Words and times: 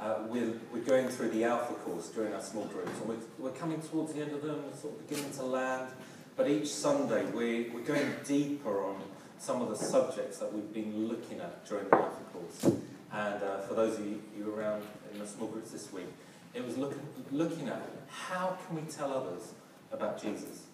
uh, 0.00 0.14
we're, 0.28 0.52
we're 0.72 0.80
going 0.80 1.08
through 1.08 1.30
the 1.30 1.44
Alpha 1.44 1.74
course 1.74 2.08
during 2.08 2.32
our 2.32 2.40
small 2.40 2.64
groups, 2.66 2.90
and 3.00 3.08
we're, 3.08 3.16
we're 3.38 3.56
coming 3.56 3.80
towards 3.82 4.14
the 4.14 4.22
end 4.22 4.32
of 4.32 4.42
them, 4.42 4.62
we're 4.64 4.76
sort 4.76 4.94
of 4.94 5.08
beginning 5.08 5.32
to 5.32 5.42
land. 5.42 5.88
But 6.36 6.48
each 6.48 6.68
Sunday, 6.68 7.24
we're, 7.26 7.72
we're 7.72 7.84
going 7.84 8.14
deeper 8.24 8.82
on 8.82 8.96
some 9.38 9.60
of 9.60 9.68
the 9.68 9.76
subjects 9.76 10.38
that 10.38 10.52
we've 10.52 10.72
been 10.72 11.08
looking 11.08 11.40
at 11.40 11.66
during 11.66 11.88
the 11.88 11.96
Alpha 11.96 12.22
course. 12.32 12.74
And 13.12 13.42
uh, 13.42 13.60
for 13.62 13.74
those 13.74 13.98
of 13.98 14.06
you, 14.06 14.22
you 14.36 14.54
around 14.54 14.82
in 15.12 15.18
the 15.18 15.26
small 15.26 15.48
groups 15.48 15.70
this 15.70 15.92
week, 15.92 16.06
it 16.54 16.64
was 16.64 16.76
looking, 16.78 17.00
looking 17.30 17.68
at 17.68 17.82
how 18.08 18.56
can 18.66 18.76
we 18.76 18.82
tell 18.90 19.12
others 19.12 19.52
about 19.92 20.22
Jesus. 20.22 20.66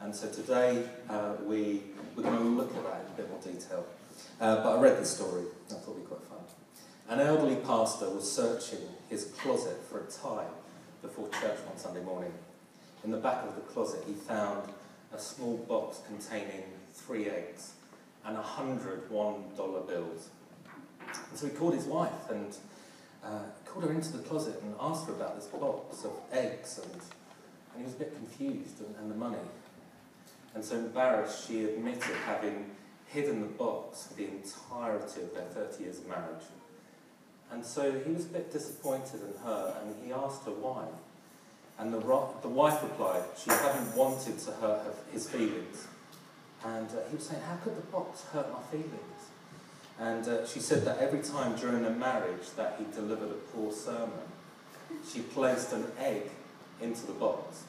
And 0.00 0.14
so 0.14 0.28
today 0.28 0.84
uh, 1.08 1.34
we, 1.44 1.82
we're 2.16 2.24
going 2.24 2.38
to 2.38 2.44
look 2.44 2.74
at 2.74 2.82
that 2.84 3.04
in 3.06 3.12
a 3.12 3.16
bit 3.16 3.30
more 3.30 3.40
detail. 3.40 3.86
Uh, 4.40 4.56
but 4.56 4.78
I 4.78 4.80
read 4.80 4.98
this 4.98 5.14
story, 5.14 5.44
I 5.70 5.74
thought 5.74 5.92
it'd 5.92 6.02
be 6.02 6.08
quite 6.08 6.22
fun. 6.22 6.38
An 7.08 7.20
elderly 7.20 7.56
pastor 7.56 8.08
was 8.08 8.30
searching 8.30 8.78
his 9.10 9.24
closet 9.38 9.76
for 9.88 10.00
a 10.00 10.04
tie 10.04 10.46
before 11.02 11.28
church 11.28 11.58
one 11.66 11.76
Sunday 11.76 12.02
morning. 12.02 12.32
In 13.04 13.10
the 13.10 13.18
back 13.18 13.44
of 13.44 13.54
the 13.56 13.60
closet, 13.62 14.04
he 14.06 14.14
found 14.14 14.68
a 15.12 15.18
small 15.18 15.56
box 15.56 16.00
containing 16.06 16.64
three 16.94 17.28
eggs 17.28 17.72
and 18.24 18.36
a 18.36 18.42
hundred 18.42 19.10
one 19.10 19.42
dollar 19.56 19.80
bills. 19.80 20.28
And 21.30 21.38
so 21.38 21.46
he 21.46 21.52
called 21.52 21.74
his 21.74 21.84
wife 21.84 22.30
and 22.30 22.56
uh, 23.24 23.40
called 23.66 23.84
her 23.84 23.92
into 23.92 24.16
the 24.16 24.22
closet 24.22 24.60
and 24.62 24.74
asked 24.80 25.06
her 25.06 25.12
about 25.12 25.36
this 25.36 25.46
box 25.46 26.04
of 26.04 26.12
eggs, 26.32 26.80
and, 26.82 26.92
and 26.94 27.78
he 27.78 27.84
was 27.84 27.94
a 27.94 27.98
bit 27.98 28.14
confused 28.14 28.80
and, 28.80 28.94
and 29.00 29.10
the 29.10 29.14
money. 29.14 29.38
And 30.54 30.64
so 30.64 30.76
embarrassed, 30.76 31.48
she 31.48 31.64
admitted 31.64 32.14
having 32.26 32.70
hidden 33.06 33.40
the 33.40 33.46
box 33.46 34.06
for 34.06 34.14
the 34.14 34.28
entirety 34.28 35.22
of 35.22 35.34
their 35.34 35.66
30 35.66 35.84
years 35.84 35.98
of 35.98 36.08
marriage. 36.08 36.44
And 37.52 37.64
so 37.64 37.92
he 37.92 38.12
was 38.12 38.24
a 38.24 38.28
bit 38.28 38.52
disappointed 38.52 39.20
in 39.20 39.44
her, 39.44 39.76
and 39.80 39.94
he 40.04 40.12
asked 40.12 40.44
her 40.46 40.52
why. 40.52 40.86
And 41.78 41.92
the, 41.92 41.98
the 42.40 42.48
wife 42.48 42.82
replied, 42.82 43.22
she 43.36 43.50
hadn't 43.50 43.94
wanted 43.94 44.38
to 44.38 44.52
hurt 44.52 44.84
her, 44.84 44.94
his 45.12 45.28
feelings. 45.28 45.86
And 46.64 46.88
uh, 46.88 47.08
he 47.10 47.16
was 47.16 47.26
saying, 47.26 47.42
how 47.42 47.56
could 47.56 47.76
the 47.76 47.82
box 47.82 48.24
hurt 48.32 48.50
my 48.52 48.62
feelings? 48.70 49.22
And 49.98 50.26
uh, 50.26 50.46
she 50.46 50.60
said 50.60 50.84
that 50.84 50.98
every 50.98 51.20
time 51.20 51.56
during 51.56 51.82
their 51.82 51.92
marriage 51.92 52.50
that 52.56 52.76
he 52.78 52.84
delivered 52.94 53.30
a 53.30 53.40
poor 53.54 53.72
sermon, 53.72 54.10
she 55.10 55.20
placed 55.20 55.72
an 55.72 55.86
egg 55.98 56.30
into 56.80 57.06
the 57.06 57.12
box. 57.12 57.64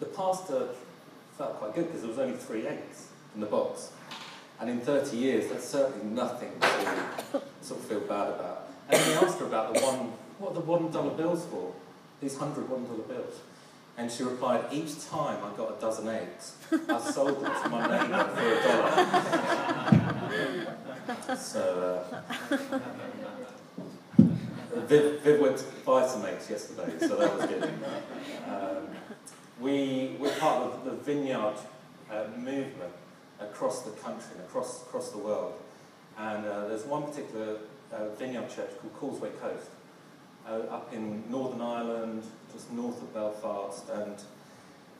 The 0.00 0.06
pastor 0.06 0.68
felt 1.36 1.58
quite 1.58 1.74
good 1.74 1.86
because 1.86 2.00
there 2.00 2.10
was 2.10 2.18
only 2.18 2.36
three 2.36 2.66
eggs 2.66 3.08
in 3.34 3.40
the 3.40 3.46
box. 3.46 3.92
And 4.60 4.68
in 4.68 4.80
30 4.80 5.16
years, 5.16 5.48
that's 5.48 5.66
certainly 5.66 6.04
nothing 6.14 6.52
to 6.60 7.42
sort 7.62 7.80
of 7.80 7.86
feel 7.86 8.00
bad 8.00 8.28
about. 8.28 8.68
And 8.90 9.00
then 9.00 9.08
he 9.08 9.14
asked 9.14 9.38
her 9.38 9.46
about 9.46 9.72
the 9.74 9.80
one, 9.80 10.12
what 10.38 10.52
the 10.52 10.60
one 10.60 10.90
dollar 10.90 11.14
bills 11.14 11.46
for? 11.46 11.72
These 12.20 12.36
hundred 12.36 12.68
one 12.68 12.84
dollar 12.84 13.04
bills. 13.04 13.40
And 13.96 14.10
she 14.10 14.22
replied, 14.22 14.64
each 14.70 15.08
time 15.08 15.38
I 15.42 15.56
got 15.56 15.78
a 15.78 15.80
dozen 15.80 16.08
eggs, 16.08 16.56
I 16.88 16.98
sold 17.00 17.42
them 17.42 17.52
to 17.62 17.68
my 17.70 17.86
neighbour 17.86 18.24
for 18.34 18.52
a 18.52 18.62
dollar. 21.26 21.36
so, 21.36 22.04
uh, 22.10 22.78
Viv, 24.86 25.20
Viv 25.20 25.40
went 25.40 25.56
to 25.58 25.64
buy 25.84 26.06
some 26.06 26.24
eggs 26.26 26.50
yesterday, 26.50 26.98
so 26.98 27.16
that 27.16 27.36
was 27.36 27.46
good. 27.46 27.64
Um, 28.46 28.88
we, 29.60 30.16
we're 30.18 30.34
part 30.36 30.64
of 30.64 30.84
the 30.84 30.92
Vineyard 30.92 31.56
uh, 32.10 32.24
movement 32.36 32.92
across 33.40 33.82
the 33.82 33.90
country 33.92 34.32
and 34.36 34.44
across, 34.44 34.82
across 34.82 35.10
the 35.10 35.18
world. 35.18 35.54
And 36.18 36.46
uh, 36.46 36.68
there's 36.68 36.84
one 36.84 37.04
particular 37.04 37.58
uh, 37.92 38.08
vineyard 38.18 38.48
church 38.54 38.70
called 38.80 38.94
Causeway 38.94 39.30
Coast, 39.40 39.70
uh, 40.48 40.74
up 40.74 40.92
in 40.92 41.24
Northern 41.30 41.60
Ireland, 41.60 42.24
just 42.52 42.70
north 42.72 43.00
of 43.02 43.12
Belfast. 43.14 43.88
And 43.90 44.16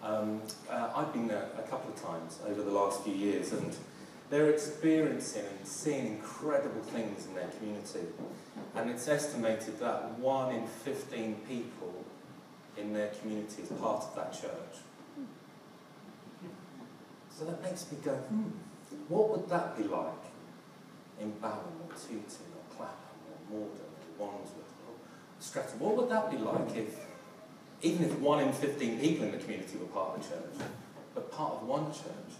um, 0.03 0.43
uh, 0.69 0.91
I've 0.95 1.13
been 1.13 1.29
there 1.29 1.49
a 1.59 1.63
couple 1.63 1.93
of 1.93 2.03
times 2.03 2.39
over 2.47 2.63
the 2.63 2.71
last 2.71 3.03
few 3.05 3.15
years, 3.15 3.53
and 3.53 3.77
they're 4.31 4.51
experiencing 4.51 5.45
and 5.45 5.67
seeing 5.67 6.07
incredible 6.07 6.83
things 6.83 7.27
in 7.27 7.35
their 7.35 7.49
community. 7.59 8.07
And 8.75 8.89
it's 8.89 9.09
estimated 9.09 9.79
that 9.81 10.19
one 10.19 10.55
in 10.55 10.67
15 10.67 11.35
people 11.49 11.93
in 12.77 12.93
their 12.93 13.09
community 13.09 13.63
is 13.63 13.69
part 13.71 14.05
of 14.05 14.15
that 14.15 14.33
church. 14.33 14.83
So 17.41 17.47
that 17.47 17.63
makes 17.63 17.91
me 17.91 17.97
go, 18.05 18.13
hmm, 18.13 18.51
what 19.09 19.31
would 19.31 19.49
that 19.49 19.75
be 19.75 19.85
like 19.85 20.29
in 21.19 21.31
Balham 21.41 21.73
or 21.81 21.97
Tooting 21.97 22.53
or 22.53 22.77
Clapham 22.77 23.17
or 23.33 23.57
Morden 23.57 23.81
or 24.21 24.27
Wandsworth 24.27 24.77
or 24.87 24.93
Streatham? 25.39 25.81
What 25.81 25.97
would 25.97 26.11
that 26.11 26.31
be 26.31 26.37
like 26.37 26.77
if, 26.77 27.01
even 27.81 28.05
if 28.05 28.19
one 28.19 28.41
in 28.41 28.53
15 28.53 29.01
people 29.01 29.25
in 29.25 29.33
the 29.33 29.39
community 29.39 29.79
were 29.79 29.87
part 29.87 30.19
of 30.19 30.21
a 30.21 30.29
church, 30.29 30.69
but 31.15 31.33
part 31.33 31.55
of 31.55 31.67
one 31.67 31.91
church? 31.91 32.37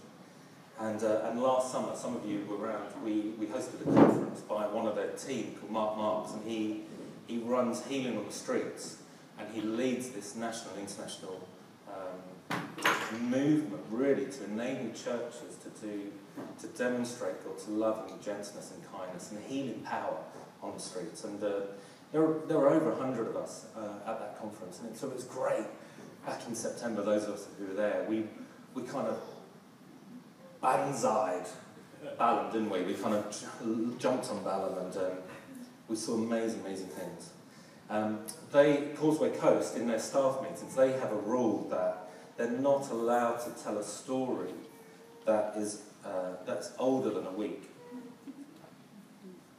And, 0.79 1.01
uh, 1.01 1.29
and 1.31 1.41
last 1.41 1.71
summer, 1.71 1.95
some 1.95 2.15
of 2.15 2.23
you 2.29 2.45
were 2.47 2.57
around, 2.57 2.85
we, 3.03 3.33
we 3.39 3.47
hosted 3.47 3.81
a 3.81 3.85
conference 3.85 4.41
by 4.41 4.67
one 4.67 4.85
of 4.85 4.95
their 4.95 5.13
team 5.13 5.55
called 5.59 5.71
Mark 5.71 5.97
Marks, 5.97 6.33
and 6.33 6.47
he, 6.47 6.81
he 7.25 7.39
runs 7.39 7.83
Healing 7.87 8.19
on 8.19 8.27
the 8.27 8.31
Streets, 8.31 8.97
and 9.39 9.51
he 9.51 9.61
leads 9.61 10.09
this 10.09 10.35
national, 10.35 10.75
international 10.77 11.47
movement 13.19 13.83
really 13.89 14.25
to 14.25 14.43
enable 14.45 14.93
churches 14.93 15.57
to 15.63 15.69
do 15.85 16.11
to 16.59 16.67
demonstrate 16.67 17.43
God's 17.43 17.67
love 17.67 18.09
and 18.09 18.21
gentleness 18.21 18.71
and 18.71 18.83
kindness 18.91 19.31
and 19.31 19.43
healing 19.45 19.81
power 19.81 20.17
on 20.63 20.73
the 20.73 20.79
streets. 20.79 21.23
And 21.23 21.43
uh, 21.43 21.61
there, 22.11 22.21
were, 22.21 22.41
there 22.47 22.57
were 22.57 22.69
over 22.69 22.91
100 22.91 23.27
of 23.27 23.35
us 23.35 23.65
uh, 23.75 24.09
at 24.09 24.19
that 24.19 24.39
conference, 24.39 24.79
and 24.79 24.95
so 24.95 25.07
it 25.07 25.15
was 25.15 25.25
great. 25.25 25.65
Back 26.25 26.41
in 26.47 26.55
September, 26.55 27.03
those 27.03 27.23
of 27.23 27.33
us 27.33 27.47
who 27.57 27.65
were 27.65 27.73
there, 27.73 28.05
we, 28.07 28.25
we 28.73 28.83
kind 28.83 29.07
of 29.07 29.19
banzaied 30.61 31.47
Balham, 32.17 32.51
didn't 32.51 32.69
we? 32.69 32.81
We 32.83 32.93
kind 32.93 33.15
of 33.15 33.99
jumped 33.99 34.29
on 34.29 34.43
Balham 34.43 34.77
and 34.85 34.97
um, 34.97 35.17
we 35.87 35.95
saw 35.95 36.13
amazing, 36.15 36.61
amazing 36.61 36.87
things. 36.87 37.31
Um, 37.89 38.19
they, 38.51 38.89
Causeway 38.95 39.31
Coast, 39.31 39.75
in 39.75 39.87
their 39.87 39.99
staff 39.99 40.41
meetings, 40.41 40.75
they 40.75 40.93
have 40.93 41.11
a 41.11 41.17
rule 41.17 41.67
that 41.69 42.00
they're 42.41 42.59
not 42.59 42.89
allowed 42.89 43.37
to 43.37 43.51
tell 43.63 43.77
a 43.77 43.83
story 43.83 44.49
that 45.25 45.53
is 45.55 45.83
uh, 46.03 46.33
that's 46.43 46.71
older 46.79 47.11
than 47.11 47.27
a 47.27 47.31
week. 47.31 47.69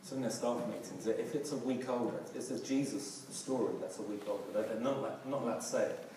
So 0.03 0.17
in 0.17 0.23
their 0.23 0.33
staff 0.33 0.59
meetings, 0.67 1.07
if 1.07 1.33
it's 1.37 1.53
a 1.53 1.57
week 1.59 1.89
older, 1.89 2.17
it's 2.35 2.51
a 2.51 2.59
Jesus 2.65 3.25
story 3.31 3.75
that's 3.81 4.01
a 4.01 4.03
week 4.03 4.23
older, 4.29 4.43
they're 4.53 4.81
not, 4.81 5.25
not 5.29 5.43
allowed 5.43 5.61
to 5.61 5.63
say 5.63 5.83
it. 5.85 6.11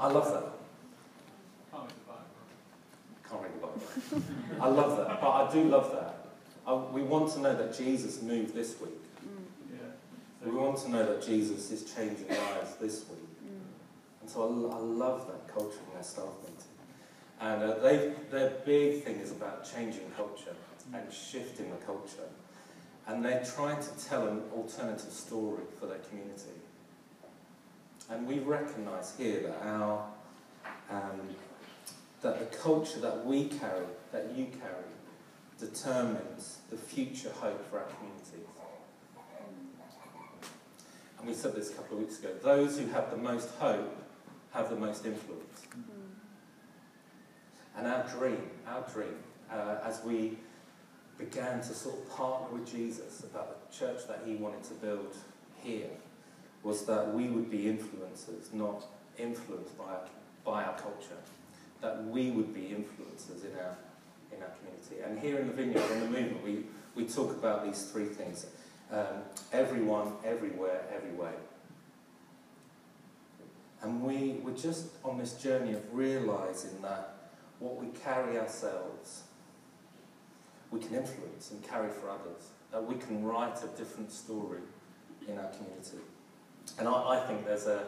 I 0.00 0.06
love 0.06 0.32
that. 0.32 0.52
Can't 3.28 3.42
read 3.42 3.52
the 3.54 3.66
Bible. 3.66 3.82
I 4.60 4.68
love 4.68 4.96
that, 4.96 5.20
but 5.20 5.30
I 5.30 5.52
do 5.52 5.64
love 5.64 5.92
that. 5.92 6.28
I, 6.66 6.74
we 6.74 7.02
want 7.02 7.30
to 7.34 7.40
know 7.40 7.54
that 7.54 7.76
Jesus 7.76 8.22
moved 8.22 8.54
this 8.54 8.80
week. 8.80 8.92
We 10.42 10.52
want 10.52 10.78
to 10.78 10.90
know 10.90 11.04
that 11.04 11.26
Jesus 11.26 11.70
is 11.72 11.92
changing 11.92 12.28
lives 12.28 12.76
this 12.80 13.04
week. 13.10 13.25
And 14.26 14.32
so 14.32 14.42
I, 14.42 14.76
I 14.76 14.80
love 14.80 15.28
that 15.28 15.46
culture 15.54 15.78
in 15.86 15.94
their 15.94 16.02
staff 16.02 16.24
meeting. 16.42 16.56
And 17.40 17.62
uh, 17.62 17.78
they, 17.78 18.12
their 18.28 18.50
big 18.66 19.04
thing 19.04 19.20
is 19.20 19.30
about 19.30 19.72
changing 19.72 20.10
culture 20.16 20.56
and 20.92 21.12
shifting 21.12 21.70
the 21.70 21.76
culture. 21.86 22.28
And 23.06 23.24
they're 23.24 23.44
trying 23.44 23.80
to 23.80 24.04
tell 24.04 24.26
an 24.26 24.42
alternative 24.52 25.12
story 25.12 25.62
for 25.78 25.86
their 25.86 25.98
community. 25.98 26.58
And 28.10 28.26
we 28.26 28.40
recognise 28.40 29.14
here 29.16 29.42
that 29.42 29.62
our 29.62 30.04
um, 30.90 31.20
that 32.22 32.40
the 32.40 32.56
culture 32.56 32.98
that 32.98 33.24
we 33.24 33.44
carry, 33.44 33.86
that 34.10 34.32
you 34.34 34.46
carry, 34.46 34.90
determines 35.60 36.58
the 36.68 36.76
future 36.76 37.30
hope 37.30 37.64
for 37.70 37.78
our 37.78 37.84
community. 37.84 38.48
And 41.20 41.28
we 41.28 41.34
said 41.34 41.54
this 41.54 41.70
a 41.70 41.74
couple 41.74 41.98
of 41.98 42.04
weeks 42.04 42.18
ago. 42.18 42.30
Those 42.42 42.76
who 42.76 42.86
have 42.88 43.12
the 43.12 43.16
most 43.16 43.50
hope 43.60 44.02
have 44.56 44.70
the 44.70 44.76
most 44.76 45.04
influence. 45.04 45.66
Mm-hmm. 45.68 46.06
And 47.76 47.86
our 47.86 48.08
dream, 48.08 48.50
our 48.66 48.88
dream, 48.92 49.16
uh, 49.52 49.76
as 49.84 50.02
we 50.02 50.38
began 51.18 51.60
to 51.60 51.74
sort 51.74 51.98
of 51.98 52.10
partner 52.10 52.58
with 52.58 52.70
Jesus 52.70 53.20
about 53.20 53.70
the 53.70 53.76
church 53.76 54.06
that 54.08 54.22
he 54.24 54.36
wanted 54.36 54.64
to 54.64 54.74
build 54.74 55.14
here, 55.62 55.90
was 56.62 56.86
that 56.86 57.12
we 57.14 57.28
would 57.28 57.50
be 57.50 57.64
influencers, 57.64 58.52
not 58.52 58.84
influenced 59.18 59.76
by 59.78 59.84
our, 59.84 60.08
by 60.44 60.64
our 60.64 60.76
culture. 60.78 61.20
That 61.82 62.04
we 62.06 62.30
would 62.30 62.54
be 62.54 62.74
influencers 62.74 63.44
in 63.44 63.52
our, 63.58 63.76
in 64.32 64.42
our 64.42 64.50
community. 64.58 65.02
And 65.04 65.18
here 65.18 65.38
in 65.38 65.46
the 65.48 65.52
Vineyard, 65.52 65.90
in 65.92 66.00
the 66.00 66.06
movement, 66.06 66.42
we, 66.42 66.64
we 66.94 67.06
talk 67.06 67.30
about 67.30 67.64
these 67.64 67.90
three 67.90 68.06
things. 68.06 68.46
Um, 68.90 69.22
everyone, 69.52 70.12
everywhere, 70.24 70.82
every 70.94 71.12
way. 71.12 71.32
And 73.86 74.02
we, 74.02 74.40
we're 74.42 74.56
just 74.56 74.88
on 75.04 75.16
this 75.16 75.34
journey 75.34 75.72
of 75.74 75.94
realizing 75.94 76.82
that 76.82 77.14
what 77.60 77.76
we 77.76 77.86
carry 78.00 78.36
ourselves, 78.36 79.22
we 80.72 80.80
can 80.80 80.96
influence 80.96 81.52
and 81.52 81.62
carry 81.62 81.88
for 81.90 82.10
others. 82.10 82.48
That 82.72 82.84
we 82.84 82.96
can 82.96 83.24
write 83.24 83.62
a 83.62 83.68
different 83.78 84.10
story 84.10 84.58
in 85.28 85.38
our 85.38 85.50
community. 85.50 85.98
And 86.80 86.88
I, 86.88 87.10
I 87.10 87.26
think 87.28 87.46
there's 87.46 87.68
a, 87.68 87.84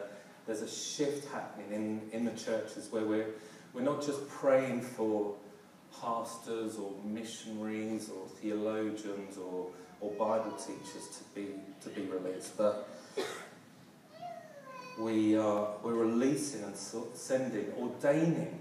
there's 0.47 0.61
a 0.61 0.69
shift 0.69 1.29
happening 1.33 1.73
in, 1.73 2.01
in 2.17 2.23
the 2.23 2.31
churches 2.31 2.87
where 2.91 3.03
we're, 3.03 3.31
we're 3.73 3.81
not 3.81 4.01
just 4.01 4.25
praying 4.29 4.79
for 4.79 5.35
pastors 6.01 6.77
or 6.77 6.93
missionaries 7.03 8.09
or 8.09 8.25
theologians 8.25 9.37
or, 9.37 9.67
or 9.99 10.11
Bible 10.11 10.53
teachers 10.53 11.09
to 11.17 11.35
be, 11.35 11.47
to 11.81 11.89
be 11.89 12.03
released, 12.03 12.55
but 12.57 12.87
we 14.99 15.37
uh, 15.37 15.41
are, 15.41 15.67
we're 15.81 15.93
releasing 15.93 16.63
and 16.63 16.75
sending, 16.75 17.71
ordaining 17.77 18.59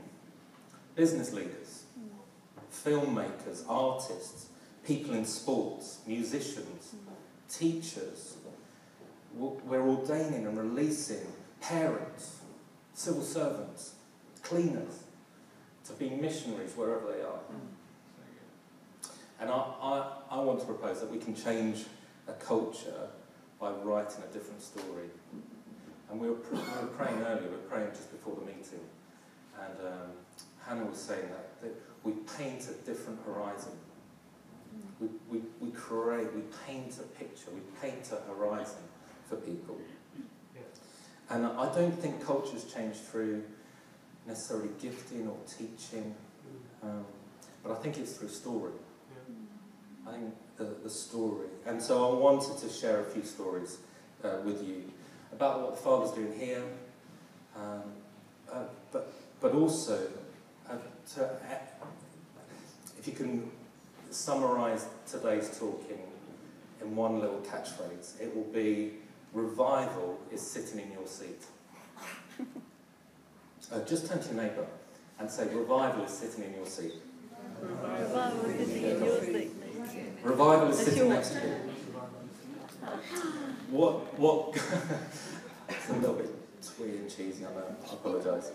business 0.94 1.32
leaders, 1.32 1.84
filmmakers, 2.72 3.64
artists, 3.68 4.46
people 4.86 5.14
in 5.14 5.24
sports, 5.24 5.98
musicians, 6.06 6.94
teachers. 7.50 8.36
We're 9.34 9.82
ordaining 9.82 10.46
and 10.46 10.56
releasing 10.56 11.26
parents, 11.60 12.38
civil 12.94 13.22
servants, 13.22 13.94
cleaners 14.42 15.02
to 15.86 15.92
be 15.94 16.10
missionaries 16.10 16.72
wherever 16.76 17.12
they 17.12 17.22
are. 17.22 17.40
And 19.40 19.50
I, 19.50 19.54
I, 19.54 20.12
I 20.30 20.40
want 20.40 20.60
to 20.60 20.66
propose 20.66 21.00
that 21.00 21.10
we 21.10 21.18
can 21.18 21.34
change 21.34 21.84
a 22.26 22.32
culture 22.32 23.08
by 23.60 23.70
writing 23.70 24.22
a 24.28 24.32
different 24.32 24.62
story. 24.62 25.10
And 26.10 26.20
we 26.20 26.28
were, 26.28 26.36
we 26.50 26.58
were 26.58 26.88
praying 26.96 27.20
earlier, 27.20 27.42
we 27.42 27.50
were 27.50 27.68
praying 27.68 27.90
just 27.90 28.10
before 28.10 28.34
the 28.34 28.46
meeting, 28.46 28.80
and 29.60 29.86
um, 29.86 30.10
Hannah 30.66 30.86
was 30.86 30.98
saying 30.98 31.28
that, 31.28 31.60
that 31.60 31.74
we 32.02 32.12
paint 32.38 32.68
a 32.68 32.74
different 32.86 33.18
horizon. 33.26 33.72
We, 35.00 35.08
we, 35.30 35.42
we 35.60 35.70
create, 35.70 36.32
we 36.34 36.42
paint 36.66 36.98
a 36.98 37.02
picture, 37.18 37.50
we 37.52 37.60
paint 37.80 38.10
a 38.12 38.32
horizon 38.32 38.82
for 39.28 39.36
people. 39.36 39.76
And 41.30 41.46
I 41.46 41.72
don't 41.74 41.92
think 41.92 42.24
culture's 42.24 42.64
changed 42.64 43.00
through 43.00 43.44
necessarily 44.26 44.70
gifting 44.80 45.28
or 45.28 45.36
teaching, 45.46 46.14
um, 46.82 47.04
but 47.62 47.72
I 47.72 47.74
think 47.76 47.98
it's 47.98 48.12
through 48.12 48.30
story. 48.30 48.72
I 50.06 50.12
think 50.12 50.34
the, 50.56 50.74
the 50.82 50.90
story. 50.90 51.48
And 51.66 51.82
so 51.82 52.10
I 52.10 52.18
wanted 52.18 52.56
to 52.58 52.68
share 52.68 53.00
a 53.00 53.04
few 53.04 53.22
stories 53.22 53.78
uh, 54.24 54.38
with 54.42 54.66
you 54.66 54.90
about 55.32 55.60
what 55.60 55.76
the 55.76 55.82
Father's 55.82 56.12
doing 56.12 56.38
here, 56.38 56.62
um, 57.56 57.82
uh, 58.52 58.64
but, 58.92 59.12
but 59.40 59.52
also 59.52 60.08
uh, 60.68 60.74
to, 61.14 61.24
uh, 61.24 61.28
if 62.98 63.06
you 63.06 63.12
can 63.12 63.50
summarise 64.10 64.86
today's 65.10 65.58
talk 65.58 65.84
in, 65.90 66.86
in 66.86 66.96
one 66.96 67.20
little 67.20 67.40
catchphrase, 67.40 68.20
it 68.20 68.34
will 68.34 68.50
be 68.52 68.92
revival 69.32 70.18
is 70.32 70.40
sitting 70.40 70.80
in 70.80 70.92
your 70.92 71.06
seat. 71.06 71.44
Uh, 73.70 73.80
just 73.84 74.06
turn 74.06 74.18
to 74.18 74.32
your 74.32 74.44
neighbour 74.44 74.66
and 75.18 75.30
say, 75.30 75.46
revival 75.54 76.02
is 76.02 76.10
sitting 76.10 76.44
in 76.44 76.54
your 76.54 76.64
seat. 76.64 76.94
Revival 77.60 78.46
is 78.46 78.66
sitting 78.66 78.84
in 78.84 79.04
your 79.04 79.20
seat. 79.20 79.50
Revival 80.22 80.68
is 80.68 80.78
sitting 80.78 81.08
next 81.10 81.32
to 81.32 81.40
you. 81.40 81.54
What, 83.70 84.18
what, 84.18 84.54
it's 85.68 85.90
a 85.90 85.92
little 85.94 86.14
bit 86.14 86.62
twee 86.62 86.90
and 86.90 87.10
cheesy, 87.10 87.44
I 87.44 87.50
know, 87.50 87.76
I 87.88 87.92
apologise. 87.92 88.52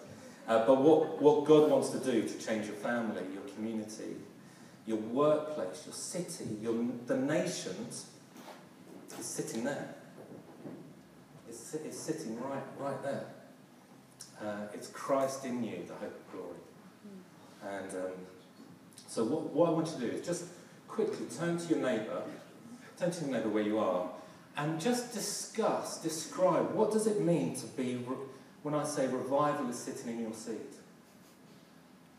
Uh, 0.48 0.66
but 0.66 0.82
what, 0.82 1.22
what 1.22 1.46
God 1.46 1.70
wants 1.70 1.90
to 1.90 2.00
do 2.00 2.28
to 2.28 2.46
change 2.46 2.66
your 2.66 2.76
family, 2.76 3.22
your 3.34 3.44
community, 3.56 4.16
your 4.86 4.98
workplace, 4.98 5.84
your 5.86 5.94
city, 5.94 6.58
your, 6.62 6.74
the 7.06 7.16
nations, 7.16 8.08
is 9.18 9.26
sitting 9.26 9.64
there. 9.64 9.96
It's, 11.48 11.74
it's 11.76 11.98
sitting 11.98 12.40
right, 12.42 12.64
right 12.78 13.02
there. 13.04 13.26
Uh, 14.42 14.68
it's 14.74 14.88
Christ 14.88 15.46
in 15.46 15.64
you, 15.64 15.84
the 15.88 15.94
hope 15.94 16.16
of 16.16 16.32
glory. 16.32 16.58
And 17.64 17.92
um, 17.92 18.12
so 19.08 19.24
what, 19.24 19.54
what 19.54 19.70
I 19.70 19.72
want 19.72 19.88
you 19.88 19.94
to 19.94 20.00
do 20.00 20.18
is 20.18 20.26
just 20.26 20.46
quickly 20.88 21.26
turn 21.38 21.58
to 21.58 21.68
your 21.68 21.80
neighbour, 21.80 22.24
turn 22.98 23.12
to 23.12 23.22
your 23.22 23.32
neighbour 23.32 23.50
where 23.50 23.64
you 23.64 23.80
are, 23.80 24.10
and 24.56 24.80
just 24.80 25.14
discuss, 25.14 26.02
describe 26.02 26.74
what 26.74 26.92
does 26.92 27.08
it 27.08 27.22
mean 27.22 27.56
to 27.56 27.66
be, 27.68 27.96
when 28.62 28.76
I 28.76 28.84
say 28.84 29.08
revival 29.08 29.70
is 29.70 29.78
sitting 29.78 30.14
in 30.14 30.22
your 30.22 30.34
seat? 30.34 30.76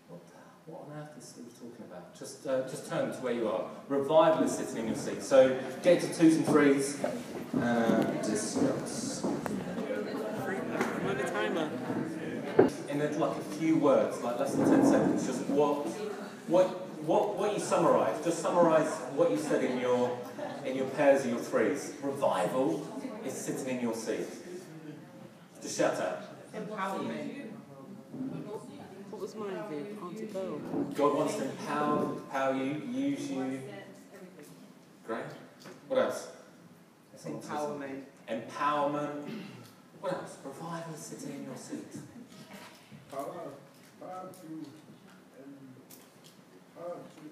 What, 0.09 0.21
what 0.67 0.83
on 0.87 1.03
earth 1.03 1.19
is 1.19 1.25
Steve 1.25 1.53
talking 1.55 1.85
about? 1.89 2.19
Just, 2.19 2.47
uh, 2.47 2.63
just 2.69 2.91
turn 2.91 3.13
to 3.13 3.19
where 3.19 3.33
you 3.33 3.49
are. 3.49 3.67
Revival 3.89 4.45
is 4.45 4.53
sitting 4.53 4.79
in 4.79 4.87
your 4.89 4.97
seat. 4.97 5.23
So 5.23 5.59
get 5.83 6.01
to 6.01 6.13
twos 6.13 6.37
and 6.37 6.47
threes 6.47 7.01
and 7.53 8.23
discuss. 8.23 9.25
In 12.89 13.01
like 13.21 13.37
a 13.37 13.41
few 13.59 13.77
words, 13.77 14.23
like 14.23 14.39
less 14.39 14.55
than 14.55 14.69
10 14.69 14.87
seconds, 14.87 15.27
just 15.27 15.47
what, 15.47 15.87
what, 16.47 16.67
what, 17.05 17.37
what 17.37 17.53
you 17.53 17.61
summarise. 17.61 18.25
Just 18.25 18.41
summarise 18.41 18.89
what 19.15 19.31
you 19.31 19.37
said 19.37 19.65
in 19.65 19.79
your 19.81 20.17
in 20.67 20.77
your 20.77 20.87
pairs 20.87 21.25
or 21.25 21.31
your 21.31 21.39
threes. 21.39 21.95
Revival 22.03 22.87
is 23.25 23.33
sitting 23.33 23.77
in 23.77 23.83
your 23.83 23.95
seat. 23.95 24.27
Just 25.63 25.79
shout 25.79 26.01
out. 26.01 26.23
Empowerment. 26.55 27.47
What 29.11 29.21
was 29.23 29.35
mine, 29.35 29.63
Viv? 29.71 30.03
Auntie 30.03 30.27
Bo. 30.27 30.61
God 30.95 31.17
wants 31.17 31.37
to 31.37 31.45
empower, 31.45 32.03
empower 32.03 32.55
you, 32.57 32.83
use 32.93 33.31
you. 33.31 33.61
Great. 35.07 35.25
What 35.89 36.01
else? 36.01 36.29
Empowerment. 37.27 38.03
Empowerment. 38.29 39.31
What 40.01 40.13
else? 40.13 40.37
Revival 40.45 40.95
is 40.95 41.01
sitting 41.01 41.37
in 41.37 41.45
your 41.45 41.57
seat. 41.57 42.01
Power, 43.11 43.25
power 44.01 44.29
to, 44.43 44.47
um, 45.39 45.55
power 46.77 46.97
to 46.97 47.24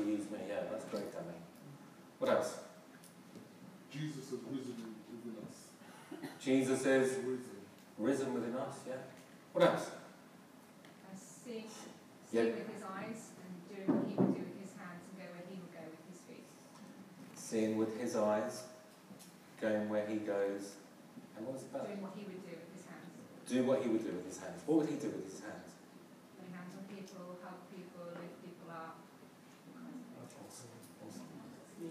How 0.00 0.06
to 0.06 0.12
use 0.12 0.30
me, 0.30 0.38
yeah, 0.48 0.60
that's 0.70 0.86
great, 0.86 1.12
Danny. 1.12 1.36
What 2.18 2.30
else? 2.30 2.60
Jesus 3.92 4.32
is 4.32 4.40
risen 4.48 4.96
within 5.12 5.36
us. 5.44 5.56
Jesus 6.40 6.86
is 6.86 7.16
risen, 7.18 7.60
risen 7.98 8.32
within 8.32 8.56
us, 8.56 8.76
yeah. 8.88 8.94
What 9.52 9.64
else? 9.64 9.90
Uh, 9.90 11.12
seeing, 11.12 11.64
seeing 12.32 12.46
yeah. 12.46 12.52
with 12.52 12.72
his 12.72 12.82
eyes 12.82 13.28
and 13.44 13.52
doing 13.68 13.88
what 13.92 14.08
he 14.08 14.16
would 14.16 14.32
do 14.32 14.40
with 14.40 14.60
his 14.64 14.72
hands 14.80 15.04
and 15.04 15.20
go 15.20 15.28
where 15.36 15.44
he 15.44 15.60
would 15.60 15.72
go 15.76 15.84
with 15.84 16.00
his 16.08 16.20
feet. 16.24 16.48
Seeing 17.34 17.76
with 17.76 18.00
his 18.00 18.16
eyes, 18.16 18.64
going 19.60 19.90
where 19.90 20.06
he 20.06 20.16
goes, 20.16 20.80
and 21.36 21.44
what's 21.44 21.64
it 21.64 21.68
about? 21.74 21.88
Doing 21.88 22.00
what 22.00 22.16
he 22.16 22.24
would 22.24 22.40
do 22.40 22.56
with 22.56 22.72
his 22.72 22.88
hands. 22.88 23.12
Do 23.44 23.64
what 23.68 23.82
he 23.82 23.88
would 23.92 24.00
do 24.00 24.16
with 24.16 24.24
his 24.24 24.40
hands. 24.40 24.62
What 24.64 24.78
would 24.80 24.88
he 24.88 24.96
do 24.96 25.12
with 25.12 25.28
his 25.28 25.40
hands? 25.44 25.69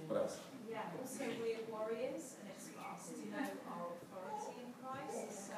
What 0.10 0.26
else? 0.26 0.42
Yeah, 0.66 0.90
also 0.98 1.22
we're 1.38 1.62
warriors 1.70 2.34
and 2.42 2.50
it's 2.50 2.74
for 2.74 2.82
us 2.82 3.14
to 3.14 3.30
know 3.30 3.46
our 3.70 3.94
authority 3.94 4.58
in 4.58 4.74
Christ. 4.82 5.54
So 5.54 5.58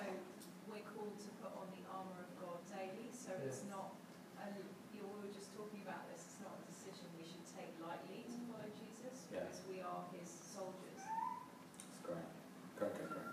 we're 0.68 0.84
called 0.92 1.16
to 1.24 1.32
put 1.40 1.56
on 1.56 1.72
the 1.72 1.88
armour 1.88 2.20
of 2.20 2.32
God 2.36 2.60
daily. 2.68 3.08
So 3.16 3.32
it's 3.48 3.64
not, 3.72 3.96
a, 4.44 4.52
you 4.92 5.00
know, 5.00 5.08
we 5.08 5.24
were 5.24 5.32
just 5.32 5.56
talking 5.56 5.80
about 5.88 6.04
this, 6.12 6.28
it's 6.28 6.44
not 6.44 6.52
a 6.60 6.68
decision 6.68 7.08
we 7.16 7.24
should 7.24 7.48
take 7.48 7.72
lightly 7.80 8.28
to 8.28 8.38
follow 8.52 8.68
Jesus 8.76 9.24
yeah. 9.32 9.48
because 9.48 9.64
we 9.72 9.80
are 9.80 10.04
his 10.12 10.28
soldiers. 10.28 11.00
That's 11.00 12.04
great. 12.04 12.28
Great, 12.76 12.92
great, 12.92 13.08
great. 13.08 13.32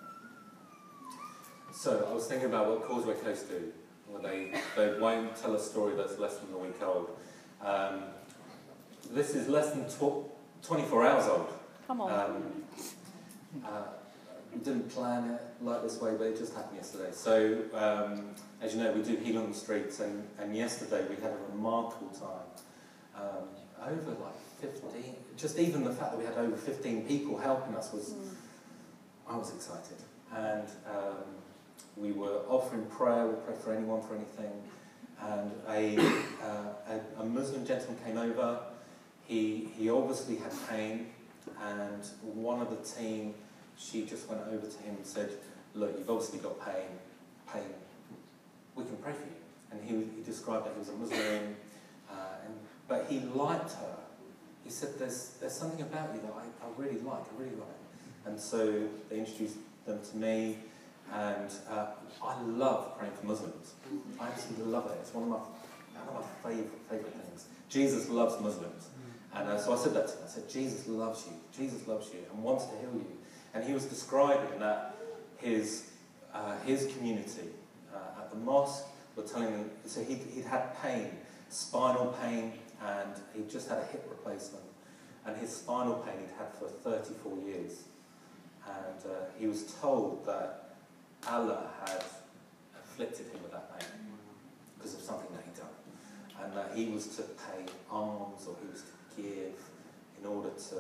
So 1.75 2.07
I 2.07 2.15
was 2.15 2.31
thinking 2.31 2.47
about 2.47 2.71
what 2.71 2.87
Causeway 2.87 3.19
Coast 3.19 3.51
do. 3.51 3.75
Well, 4.07 4.23
they, 4.23 4.55
they 4.79 4.95
won't 5.03 5.35
tell 5.35 5.59
a 5.59 5.61
story 5.61 5.99
that's 5.99 6.15
less 6.23 6.39
than 6.39 6.55
a 6.55 6.63
week 6.63 6.79
old. 6.79 7.11
Um, 7.59 8.07
this 9.11 9.35
is 9.35 9.51
less 9.51 9.75
than 9.75 9.91
12 9.91 10.38
24 10.63 11.07
hours 11.07 11.27
old. 11.27 11.53
Come 11.87 12.01
on. 12.01 12.13
Um, 12.13 12.43
uh, 13.65 13.83
we 14.53 14.61
didn't 14.61 14.91
plan 14.91 15.31
it 15.31 15.43
like 15.63 15.83
this 15.83 16.01
way, 16.01 16.15
but 16.17 16.27
it 16.27 16.39
just 16.39 16.55
happened 16.55 16.77
yesterday. 16.77 17.11
So, 17.13 17.63
um, 17.75 18.35
as 18.61 18.75
you 18.75 18.83
know, 18.83 18.93
we 18.93 19.03
do 19.03 19.17
Heal 19.17 19.39
on 19.39 19.51
the 19.51 19.57
Streets, 19.57 20.01
and, 20.01 20.27
and 20.39 20.57
yesterday 20.57 21.05
we 21.09 21.17
had 21.17 21.33
a 21.33 21.53
remarkable 21.53 22.09
time. 22.09 22.47
Um, 23.15 23.49
over 23.87 24.11
like 24.11 24.39
15, 24.61 25.15
just 25.37 25.59
even 25.59 25.85
the 25.85 25.93
fact 25.93 26.13
that 26.13 26.19
we 26.19 26.25
had 26.25 26.35
over 26.35 26.57
15 26.57 27.07
people 27.07 27.39
helping 27.39 27.75
us 27.75 27.93
was, 27.93 28.11
mm. 28.11 28.29
I 29.29 29.37
was 29.37 29.55
excited. 29.55 29.97
And 30.35 30.69
um, 30.87 31.25
we 31.97 32.13
were 32.13 32.41
offering 32.49 32.85
prayer, 32.87 33.27
we 33.27 33.35
prayed 33.45 33.59
for 33.59 33.73
anyone 33.73 34.03
for 34.03 34.15
anything. 34.15 34.53
And 35.21 35.53
a, 35.69 35.99
uh, 36.45 37.01
a, 37.19 37.23
a 37.23 37.25
Muslim 37.25 37.67
gentleman 37.67 37.99
came 38.05 38.19
over 38.19 38.61
he, 39.29 39.69
he 39.77 39.91
obviously 39.91 40.37
had 40.37 40.53
pain, 40.69 41.09
and 41.63 42.03
one 42.23 42.61
of 42.61 42.71
the 42.71 43.01
team, 43.01 43.35
she 43.77 44.05
just 44.05 44.27
went 44.29 44.41
over 44.49 44.67
to 44.67 44.79
him 44.79 44.97
and 44.97 45.07
said, 45.07 45.31
look, 45.75 45.95
you've 45.99 46.09
obviously 46.09 46.39
got 46.39 46.59
pain, 46.65 46.89
pain. 47.53 47.63
We, 48.75 48.85
can 48.85 48.97
pray 48.97 49.13
for 49.13 49.19
you. 49.19 49.37
And 49.71 49.85
he, 49.85 50.17
he 50.17 50.23
described 50.25 50.65
that 50.65 50.73
he 50.73 50.79
was 50.79 50.89
a 50.89 50.93
Muslim, 50.93 51.57
uh, 52.11 52.15
and, 52.47 52.55
but 52.89 53.07
he 53.11 53.21
liked 53.21 53.73
her. 53.73 53.97
He 54.65 54.71
said, 54.71 54.99
there's, 54.99 55.35
there's 55.41 55.53
something 55.53 55.83
about 55.83 56.15
you 56.15 56.23
that 56.23 56.33
I, 56.35 56.65
I 56.65 56.69
really 56.79 57.01
like, 57.01 57.21
I 57.21 57.39
really 57.39 57.57
like. 57.57 57.69
And 58.25 58.41
so 58.41 58.89
they 59.11 59.19
introduced 59.19 59.57
them 59.85 60.01
to 60.11 60.17
me, 60.17 60.57
and 61.13 61.51
uh, 61.71 61.89
I 62.25 62.41
love 62.43 62.99
praying 62.99 63.13
for 63.21 63.27
Muslims. 63.27 63.75
I 64.19 64.29
absolutely 64.29 64.73
love 64.73 64.91
it. 64.91 64.99
It's 65.03 65.13
one 65.13 65.25
of 65.25 65.31
my, 65.31 65.37
one 65.37 66.09
of 66.09 66.15
my 66.15 66.51
favourite, 66.51 66.71
favourite 66.89 67.13
things. 67.13 67.45
Jesus 67.69 68.09
loves 68.09 68.41
Muslims. 68.41 68.89
And 69.39 69.49
uh, 69.49 69.59
so 69.59 69.73
I 69.73 69.77
said 69.77 69.95
that 69.95 70.09
to 70.09 70.15
him. 70.15 70.23
I 70.25 70.29
said, 70.29 70.49
Jesus 70.49 70.89
loves 70.89 71.27
you. 71.27 71.33
Jesus 71.57 71.87
loves 71.87 72.09
you 72.13 72.21
and 72.33 72.43
wants 72.43 72.65
to 72.67 72.73
heal 72.79 72.95
you. 72.95 73.17
And 73.55 73.65
he 73.65 73.73
was 73.73 73.85
describing 73.85 74.59
that 74.59 74.97
his, 75.37 75.91
uh, 76.35 76.59
his 76.67 76.93
community 76.97 77.49
uh, 77.95 78.21
at 78.21 78.31
the 78.31 78.37
mosque 78.37 78.85
were 79.15 79.23
telling 79.23 79.49
him, 79.49 79.71
so 79.87 80.03
he'd, 80.03 80.21
he'd 80.35 80.45
had 80.45 80.81
pain, 80.83 81.11
spinal 81.49 82.17
pain, 82.21 82.53
and 82.85 83.15
he'd 83.35 83.49
just 83.49 83.69
had 83.69 83.79
a 83.79 83.85
hip 83.87 84.05
replacement. 84.11 84.65
And 85.25 85.37
his 85.37 85.55
spinal 85.55 85.95
pain 85.95 86.15
he'd 86.19 86.37
had 86.37 86.53
for 86.55 86.67
34 86.69 87.39
years. 87.47 87.85
And 88.67 89.13
uh, 89.13 89.15
he 89.39 89.47
was 89.47 89.73
told 89.81 90.27
that 90.27 90.71
Allah 91.27 91.71
had 91.87 92.05
afflicted 92.83 93.27
him 93.27 93.43
with 93.43 93.53
that 93.53 93.79
pain 93.79 93.89
because 94.77 94.95
of 94.95 95.01
something 95.01 95.29
that 95.35 95.45
he'd 95.45 95.55
done. 95.55 96.45
And 96.45 96.57
that 96.57 96.77
he 96.77 96.93
was 96.93 97.07
to 97.17 97.23
pay 97.23 97.65
alms 97.91 98.47
or 98.47 98.57
he 98.63 98.71
was 98.71 98.83
to 98.83 98.98
in 99.25 100.27
order 100.27 100.51
to 100.51 100.75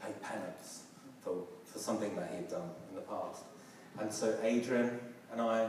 pay 0.00 0.12
penance 0.22 0.84
for, 1.22 1.44
for 1.64 1.78
something 1.78 2.14
that 2.16 2.28
he 2.30 2.36
had 2.36 2.50
done 2.50 2.70
in 2.90 2.96
the 2.96 3.02
past. 3.02 3.42
And 3.98 4.12
so 4.12 4.38
Adrian 4.42 4.98
and 5.32 5.40
I, 5.40 5.68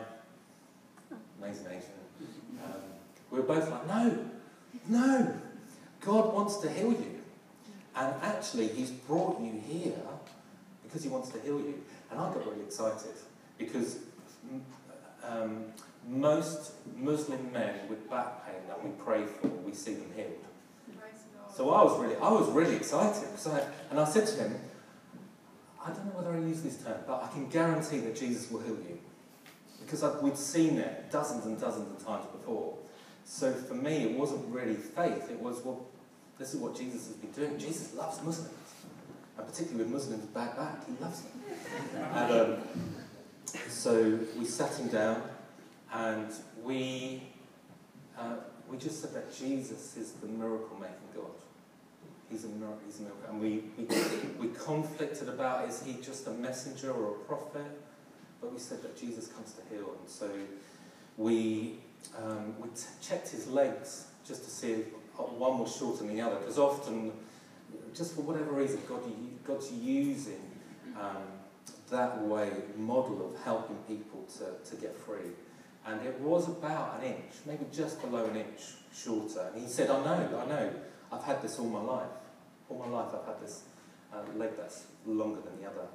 amazing 1.40 1.66
Adrian, 1.66 1.84
um, 2.64 2.82
we 3.32 3.40
were 3.40 3.46
both 3.46 3.70
like, 3.70 3.88
no, 3.88 4.26
no, 4.88 5.34
God 6.02 6.34
wants 6.34 6.58
to 6.58 6.70
heal 6.70 6.92
you. 6.92 7.22
And 7.96 8.14
actually, 8.22 8.68
he's 8.68 8.92
brought 8.92 9.42
you 9.42 9.62
here 9.68 9.96
because 10.84 11.04
he 11.04 11.10
wants 11.10 11.30
to 11.30 11.40
heal 11.40 11.60
you. 11.60 11.82
And 12.12 12.20
I 12.20 12.32
got 12.34 12.46
really 12.46 12.62
excited 12.62 13.14
because 13.58 13.98
um, 15.24 15.66
most 16.08 16.74
Muslim 16.96 17.52
men 17.52 17.88
with 17.90 18.10
back 18.10 18.46
pain 18.46 18.62
that 18.68 18.84
we 18.84 18.92
pray 19.04 19.26
for, 19.26 19.48
we 19.48 19.74
see 19.74 19.96
them 19.96 20.12
healed. 20.16 20.46
So 21.58 21.72
I 21.72 21.84
was 21.84 22.00
really, 22.00 22.16
I 22.18 22.32
was 22.32 22.48
really 22.52 22.76
excited. 22.76 23.28
I, 23.48 23.64
and 23.90 24.00
I 24.00 24.06
said 24.06 24.28
to 24.28 24.44
him, 24.44 24.60
I 25.84 25.88
don't 25.88 26.06
know 26.06 26.22
whether 26.22 26.32
I 26.32 26.40
use 26.40 26.62
this 26.62 26.78
term, 26.84 27.00
but 27.08 27.24
I 27.24 27.30
can 27.30 27.50
guarantee 27.50 27.98
that 27.98 28.16
Jesus 28.16 28.52
will 28.52 28.60
heal 28.60 28.78
you. 28.88 29.00
Because 29.82 30.04
I, 30.04 30.20
we'd 30.20 30.38
seen 30.38 30.78
it 30.78 31.10
dozens 31.12 31.48
and 31.48 31.60
dozens 31.60 31.90
of 31.90 32.06
times 32.06 32.28
before. 32.28 32.78
So 33.26 33.52
for 33.54 33.74
me, 33.74 34.04
it 34.04 34.12
wasn't 34.12 34.46
really 34.54 34.76
faith. 34.76 35.32
It 35.32 35.40
was, 35.40 35.66
well, 35.66 35.88
this 36.38 36.54
is 36.54 36.60
what 36.60 36.76
Jesus 36.76 37.08
has 37.08 37.16
been 37.16 37.32
doing. 37.32 37.58
Jesus 37.58 37.96
loves 37.96 38.22
Muslims. 38.22 38.54
And 39.36 39.48
particularly 39.48 39.86
with 39.86 39.94
Muslims 39.94 40.26
bad 40.28 40.56
back, 40.56 40.86
he 40.86 40.94
loves 41.04 41.24
them. 41.24 41.42
and 42.14 42.32
um, 42.34 42.58
so 43.68 44.20
we 44.38 44.46
sat 44.46 44.76
him 44.76 44.90
down 44.90 45.24
and 45.92 46.32
we, 46.64 47.24
uh, 48.16 48.36
we 48.70 48.78
just 48.78 49.02
said 49.02 49.16
that 49.16 49.36
Jesus 49.36 49.98
is 49.98 50.12
the 50.12 50.28
miracle 50.28 50.78
making 50.80 51.16
God. 51.16 51.32
He's 52.30 52.46
a. 52.46 52.48
He's 52.86 53.02
a. 53.02 53.30
And 53.30 53.42
we, 53.42 53.64
we, 53.78 54.48
we 54.48 54.54
conflicted 54.56 55.30
about 55.30 55.68
is 55.68 55.84
he 55.84 55.94
just 56.02 56.28
a 56.28 56.32
messenger 56.32 56.92
or 56.92 57.12
a 57.12 57.20
prophet? 57.20 57.66
But 58.42 58.54
we 58.54 58.60
said 58.60 58.82
that 58.84 58.98
Jesus 58.98 59.28
comes 59.28 59.54
to 59.54 59.62
heal. 59.74 59.96
And 60.00 60.10
so 60.10 60.30
we, 61.18 61.80
um, 62.18 62.56
we 62.62 62.70
checked 63.02 63.30
his 63.30 63.48
legs 63.48 64.08
just 64.26 64.44
to 64.44 64.50
see 64.50 64.72
if 64.74 64.86
one 65.16 65.60
was 65.60 65.76
shorter 65.76 66.04
than 66.04 66.16
the 66.16 66.22
other. 66.22 66.36
Because 66.36 66.60
often, 66.60 67.12
just 67.96 68.16
for 68.16 68.22
whatever 68.22 68.52
reason, 68.52 68.80
God, 68.88 69.02
God's 69.44 69.72
using 69.72 70.42
um, 71.00 71.24
that 71.90 72.22
way, 72.22 72.52
model 72.78 73.32
of 73.34 73.44
helping 73.44 73.78
people 73.88 74.26
to, 74.38 74.70
to 74.70 74.82
get 74.82 74.96
free. 74.96 75.32
And 75.86 76.06
it 76.06 76.20
was 76.20 76.50
about 76.50 77.00
an 77.00 77.08
inch, 77.08 77.34
maybe 77.46 77.66
just 77.72 78.02
below 78.02 78.26
an 78.26 78.36
inch 78.36 78.62
shorter. 78.94 79.50
And 79.54 79.62
he 79.62 79.70
said, 79.70 79.90
I 79.90 80.04
know, 80.04 80.44
I 80.46 80.50
know. 80.50 80.74
I've 81.12 81.24
had 81.24 81.42
this 81.42 81.60
all 81.60 81.68
my 81.68 81.82
life. 81.82 82.10
All 82.70 82.80
my 82.80 82.88
life 82.88 83.10
I've 83.14 83.28
had 83.28 83.42
this 83.42 83.64
uh, 84.14 84.22
leg 84.38 84.52
that's 84.58 84.86
longer 85.06 85.42
than 85.42 85.62
the 85.62 85.68
other. 85.68 85.88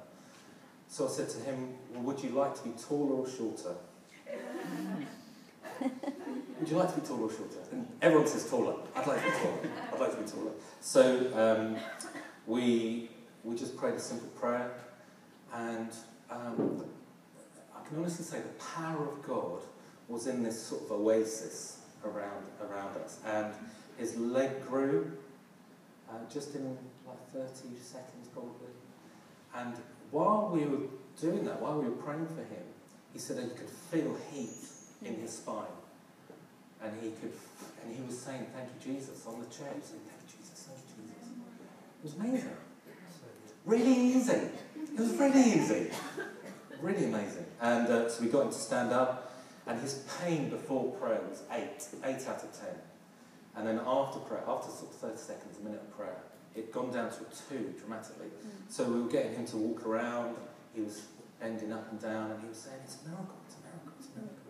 So 0.87 1.07
I 1.07 1.09
said 1.09 1.29
to 1.29 1.39
him, 1.39 1.73
well, 1.91 2.03
would 2.03 2.23
you 2.23 2.29
like 2.29 2.55
to 2.55 2.63
be 2.63 2.71
taller 2.71 3.15
or 3.15 3.29
shorter? 3.29 3.75
would 5.81 6.69
you 6.69 6.77
like 6.77 6.93
to 6.93 7.01
be 7.01 7.07
taller 7.07 7.23
or 7.23 7.31
shorter? 7.31 7.59
And 7.71 7.87
everyone 8.01 8.27
says 8.27 8.49
taller. 8.49 8.75
I'd 8.95 9.07
like 9.07 9.19
to 9.19 9.25
be 9.25 9.37
taller. 9.37 9.59
I'd 9.93 9.99
like 9.99 10.11
to 10.11 10.23
be 10.23 10.29
taller. 10.29 10.51
So 10.81 11.31
um, 11.35 11.77
we, 12.45 13.09
we 13.43 13.55
just 13.55 13.75
prayed 13.77 13.95
a 13.95 13.99
simple 13.99 14.27
prayer. 14.29 14.71
And 15.53 15.91
um, 16.29 16.85
I 17.75 17.87
can 17.87 17.97
honestly 17.97 18.25
say 18.25 18.39
the 18.39 18.63
power 18.63 19.07
of 19.07 19.21
God 19.23 19.61
was 20.07 20.27
in 20.27 20.43
this 20.43 20.61
sort 20.61 20.83
of 20.83 20.91
oasis 20.91 21.79
around, 22.03 22.45
around 22.61 22.97
us. 22.97 23.19
And 23.25 23.53
his 23.97 24.15
leg 24.17 24.67
grew 24.67 25.11
uh, 26.09 26.13
just 26.31 26.55
in 26.55 26.77
like 27.07 27.31
30 27.31 27.77
seconds 27.81 28.27
probably. 28.31 28.73
And 29.55 29.75
while 30.11 30.49
we 30.51 30.65
were 30.65 30.87
doing 31.19 31.43
that, 31.45 31.61
while 31.61 31.79
we 31.79 31.85
were 31.85 31.95
praying 31.95 32.27
for 32.27 32.41
him, 32.41 32.63
he 33.11 33.19
said 33.19 33.37
that 33.37 33.43
he 33.43 33.49
could 33.49 33.69
feel 33.69 34.17
heat 34.31 34.49
in 35.05 35.15
his 35.15 35.31
spine. 35.33 35.65
And 36.83 36.91
he 37.01 37.11
could, 37.11 37.33
and 37.83 37.95
he 37.95 38.01
was 38.03 38.17
saying, 38.19 38.45
thank 38.53 38.67
you, 38.67 38.93
Jesus, 38.93 39.25
on 39.25 39.39
the 39.39 39.45
chair. 39.47 39.69
He 39.73 39.79
was 39.79 39.89
saying, 39.89 40.01
thank 40.07 40.21
you, 40.21 40.37
Jesus, 40.37 40.67
thank 40.67 40.79
you, 40.79 41.03
Jesus. 41.03 41.29
It 41.99 42.03
was 42.03 42.13
amazing. 42.15 42.57
Really 43.65 43.93
easy. 43.93 44.49
It 44.93 44.99
was 44.99 45.13
really 45.13 45.41
easy. 45.41 45.91
Really 46.81 47.05
amazing. 47.05 47.45
And 47.61 47.87
uh, 47.87 48.09
so 48.09 48.21
we 48.21 48.29
got 48.29 48.41
him 48.41 48.49
to 48.49 48.57
stand 48.57 48.91
up, 48.91 49.33
and 49.65 49.79
his 49.79 50.03
pain 50.19 50.49
before 50.49 50.91
prayer 50.95 51.21
was 51.29 51.43
eight, 51.53 51.87
eight 52.03 52.27
out 52.27 52.43
of 52.43 52.51
ten. 52.59 52.75
And 53.55 53.67
then 53.67 53.79
after 53.85 54.19
prayer, 54.19 54.43
after 54.47 54.71
sort 54.71 54.91
of 54.91 54.97
30 54.97 55.17
seconds, 55.17 55.57
a 55.59 55.63
minute 55.63 55.81
of 55.81 55.97
prayer, 55.97 56.17
it'd 56.55 56.71
gone 56.71 56.91
down 56.91 57.09
to 57.11 57.17
a 57.17 57.29
two 57.49 57.73
dramatically. 57.77 58.27
Mm. 58.27 58.49
So 58.67 58.85
we 58.85 59.01
were 59.01 59.09
getting 59.09 59.33
him 59.33 59.45
to 59.47 59.57
walk 59.57 59.85
around, 59.85 60.35
he 60.73 60.81
was 60.81 61.03
bending 61.39 61.71
up 61.71 61.91
and 61.91 62.01
down, 62.01 62.31
and 62.31 62.41
he 62.41 62.47
was 62.47 62.57
saying, 62.57 62.79
It's 62.83 62.97
a 63.05 63.09
miracle, 63.09 63.35
it's 63.45 63.55
a 63.55 63.61
miracle, 63.61 63.93
it's 63.99 64.07
a 64.07 64.17
miracle. 64.17 64.43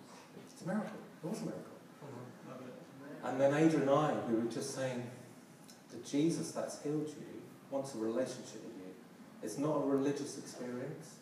It's 0.51 0.61
a 0.61 0.67
miracle. 0.67 0.99
It 1.23 1.29
was 1.29 1.41
a 1.41 1.45
miracle. 1.45 1.77
Mm-hmm. 2.05 3.27
And 3.27 3.41
then 3.41 3.53
Ada 3.53 3.77
and 3.81 3.89
I, 3.89 4.13
we 4.29 4.35
were 4.35 4.51
just 4.51 4.75
saying, 4.75 5.03
the 5.93 6.09
Jesus 6.09 6.51
that's 6.51 6.81
healed 6.81 7.07
you 7.07 7.41
wants 7.69 7.95
a 7.95 7.97
relationship 7.97 8.63
with 8.65 8.77
you. 8.77 8.93
It's 9.41 9.57
not 9.57 9.77
a 9.77 9.85
religious 9.85 10.37
experience. 10.37 11.15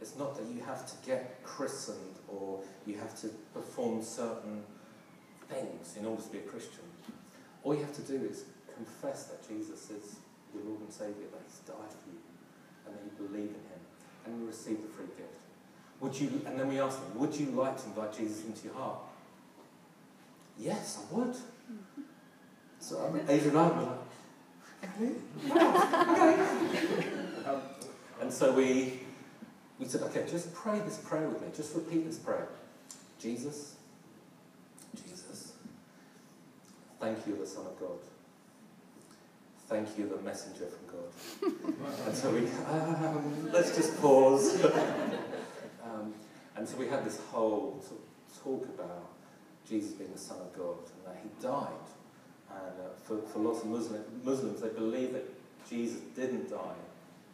It's 0.00 0.16
not 0.16 0.36
that 0.36 0.46
you 0.52 0.60
have 0.62 0.84
to 0.86 1.06
get 1.06 1.42
christened 1.44 2.16
or 2.28 2.60
you 2.86 2.98
have 2.98 3.18
to 3.20 3.28
perform 3.54 4.02
certain 4.02 4.64
things 5.48 5.96
in 5.98 6.06
order 6.06 6.22
to 6.22 6.28
be 6.28 6.38
a 6.38 6.42
Christian. 6.42 6.84
All 7.62 7.74
you 7.74 7.80
have 7.80 7.94
to 7.94 8.02
do 8.02 8.24
is 8.24 8.44
confess 8.74 9.24
that 9.24 9.46
Jesus 9.48 9.90
is 9.90 10.16
your 10.54 10.64
Lord 10.64 10.80
and 10.80 10.92
Saviour, 10.92 11.28
that 11.32 11.40
He's 11.46 11.58
died 11.60 11.90
for 11.90 12.10
you, 12.10 12.18
and 12.86 12.94
that 12.96 13.02
you 13.04 13.10
believe 13.26 13.48
in 13.50 13.54
Him, 13.54 13.80
and 14.26 14.40
you 14.40 14.46
receive 14.46 14.82
the 14.82 14.88
free 14.88 15.06
gift. 15.16 15.28
Would 16.00 16.18
you? 16.18 16.42
And 16.46 16.58
then 16.58 16.68
we 16.68 16.80
asked 16.80 17.00
them, 17.00 17.18
would 17.20 17.34
you 17.34 17.46
like 17.46 17.76
to 17.78 17.84
invite 17.86 18.16
Jesus 18.16 18.44
into 18.44 18.64
your 18.64 18.74
heart? 18.74 18.98
Yes, 20.58 20.98
I 21.00 21.14
would. 21.14 21.36
So 22.80 23.06
um, 23.06 23.20
Adrian 23.28 23.50
and 23.50 23.58
I 23.58 23.68
were 23.68 23.82
like, 23.82 23.98
and 28.20 28.32
so 28.32 28.52
we 28.52 29.00
we 29.78 29.86
said, 29.86 30.02
okay, 30.02 30.24
just 30.28 30.52
pray 30.54 30.80
this 30.80 30.98
prayer 30.98 31.28
with 31.28 31.40
me. 31.42 31.48
Just 31.56 31.74
repeat 31.74 32.04
this 32.06 32.18
prayer. 32.18 32.48
Jesus, 33.18 33.76
thank 37.02 37.26
you, 37.26 37.36
the 37.36 37.46
Son 37.46 37.66
of 37.66 37.78
God. 37.80 37.98
Thank 39.66 39.98
you, 39.98 40.08
the 40.08 40.22
messenger 40.22 40.66
from 40.66 40.86
God. 40.86 41.96
and 42.06 42.16
so 42.16 42.30
we, 42.30 42.46
um, 42.70 43.50
let's 43.52 43.74
just 43.74 44.00
pause. 44.00 44.64
um, 45.84 46.14
and 46.56 46.68
so 46.68 46.76
we 46.76 46.86
had 46.86 47.04
this 47.04 47.18
whole 47.32 47.82
sort 47.82 48.00
of 48.00 48.42
talk 48.44 48.78
about 48.78 49.08
Jesus 49.68 49.92
being 49.92 50.12
the 50.12 50.18
Son 50.18 50.38
of 50.38 50.56
God 50.56 50.76
and 50.78 51.06
that 51.06 51.20
he 51.20 51.42
died. 51.42 51.86
And 52.50 52.80
uh, 52.80 52.90
for, 53.02 53.18
for 53.22 53.40
lots 53.40 53.62
of 53.62 53.66
Muslim, 53.66 54.04
Muslims, 54.22 54.60
they 54.60 54.68
believe 54.68 55.12
that 55.14 55.28
Jesus 55.68 55.98
didn't 56.14 56.50
die. 56.50 56.78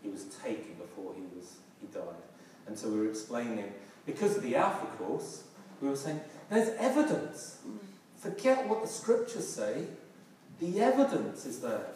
He 0.02 0.08
was 0.08 0.24
taken 0.42 0.76
before 0.80 1.12
he, 1.14 1.22
was, 1.36 1.56
he 1.82 1.88
died. 1.88 2.22
And 2.66 2.78
so 2.78 2.88
we 2.88 3.00
were 3.00 3.10
explaining, 3.10 3.70
because 4.06 4.38
of 4.38 4.42
the 4.42 4.56
Alpha 4.56 4.86
course, 4.96 5.42
we 5.82 5.88
were 5.88 5.96
saying, 5.96 6.20
there's 6.48 6.70
evidence. 6.78 7.58
Forget 8.18 8.68
what 8.68 8.82
the 8.82 8.88
scriptures 8.88 9.46
say. 9.48 9.86
The 10.60 10.80
evidence 10.80 11.46
is 11.46 11.60
there. 11.60 11.86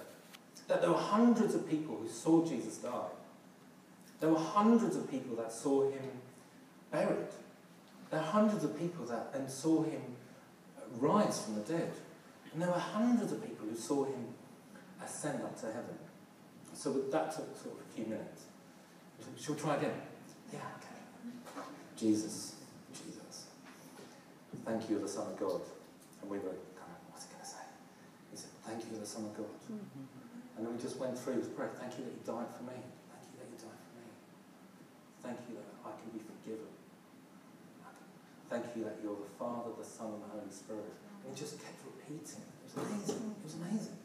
That 0.69 0.81
there 0.81 0.91
were 0.91 0.97
hundreds 0.97 1.55
of 1.55 1.69
people 1.69 1.97
who 1.97 2.09
saw 2.09 2.45
Jesus 2.45 2.79
die. 2.79 3.11
There 4.21 4.31
were 4.31 4.39
hundreds 4.39 4.97
of 4.97 5.11
people 5.11 5.35
that 5.37 5.53
saw 5.53 5.91
him 5.91 6.11
buried. 6.93 7.27
There 8.11 8.21
are 8.21 8.25
hundreds 8.25 8.63
of 8.63 8.79
people 8.79 9.05
that 9.07 9.33
then 9.33 9.49
saw 9.49 9.83
him 9.83 10.01
rise 10.99 11.43
from 11.43 11.57
the 11.57 11.63
dead. 11.63 11.91
And 12.53 12.63
there 12.63 12.69
were 12.69 12.79
hundreds 12.79 13.33
of 13.33 13.43
people 13.43 13.67
who 13.67 13.77
saw 13.77 14.05
him 14.05 14.29
ascend 15.05 15.43
up 15.43 15.59
to 15.61 15.67
heaven. 15.67 15.99
So 16.75 16.93
that 16.93 17.35
took 17.35 17.57
sort 17.57 17.75
of 17.75 17.81
a 17.81 17.95
few 17.95 18.05
minutes. 18.05 18.43
Shall 19.41 19.55
we 19.55 19.61
try 19.61 19.77
again? 19.77 19.95
Yeah, 20.53 20.61
okay. 20.79 21.67
Jesus, 21.97 22.55
Jesus. 22.93 23.47
Thank 24.65 24.89
you, 24.89 25.01
the 25.01 25.09
Son 25.09 25.33
of 25.33 25.39
God. 25.39 25.61
And 26.23 26.31
we 26.31 26.39
were 26.39 26.57
kind 26.79 26.89
of, 26.95 26.99
what's 27.11 27.27
he 27.27 27.35
going 27.35 27.43
to 27.43 27.51
say? 27.51 27.67
He 28.31 28.37
said, 28.39 28.55
Thank 28.63 28.87
you, 28.87 28.97
the 28.97 29.05
Son 29.05 29.27
of 29.27 29.35
God. 29.37 29.51
Mm-hmm. 29.67 30.57
And 30.57 30.61
then 30.63 30.71
we 30.73 30.81
just 30.81 30.97
went 30.97 31.19
through 31.19 31.43
his 31.43 31.51
prayer. 31.51 31.75
Thank 31.75 31.99
you 31.99 32.07
that 32.07 32.15
he 32.15 32.23
died 32.23 32.49
for 32.49 32.63
me. 32.65 32.79
Thank 33.11 33.25
you 33.29 33.37
that 33.43 33.49
he 33.51 33.59
died 33.59 33.83
for 33.83 33.93
me. 33.99 34.07
Thank 35.21 35.39
you 35.51 35.55
that 35.59 35.69
I 35.83 35.91
can 35.99 36.09
be 36.15 36.23
forgiven. 36.23 36.71
Thank 38.53 38.77
you 38.77 38.85
that 38.85 39.01
you're 39.03 39.17
the 39.17 39.33
Father, 39.41 39.73
the 39.77 39.85
Son, 39.85 40.13
and 40.13 40.23
the 40.23 40.31
Holy 40.39 40.53
Spirit. 40.53 40.93
And 41.25 41.33
he 41.33 41.35
just 41.35 41.57
kept 41.57 41.81
repeating. 41.89 42.45
It 42.45 42.69
was 42.69 42.77
amazing. 42.79 43.35
It 43.35 43.45
was 43.45 43.57
amazing. 43.57 43.97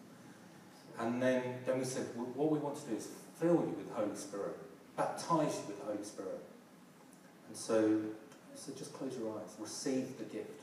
And 1.00 1.22
then, 1.22 1.44
then 1.66 1.80
we 1.80 1.86
said, 1.86 2.08
well, 2.16 2.28
what 2.34 2.52
we 2.52 2.60
want 2.60 2.76
to 2.78 2.90
do 2.90 2.96
is 2.96 3.10
fill 3.40 3.62
you 3.68 3.76
with 3.78 3.88
the 3.88 3.94
Holy 3.94 4.16
Spirit, 4.16 4.58
baptize 4.96 5.62
you 5.62 5.68
with 5.68 5.80
the 5.80 5.86
Holy 5.86 6.04
Spirit. 6.04 6.42
And 7.48 7.56
so, 7.56 8.02
so 8.56 8.72
just 8.74 8.94
close 8.94 9.16
your 9.18 9.38
eyes, 9.38 9.56
receive 9.60 10.18
the 10.18 10.24
gift. 10.24 10.57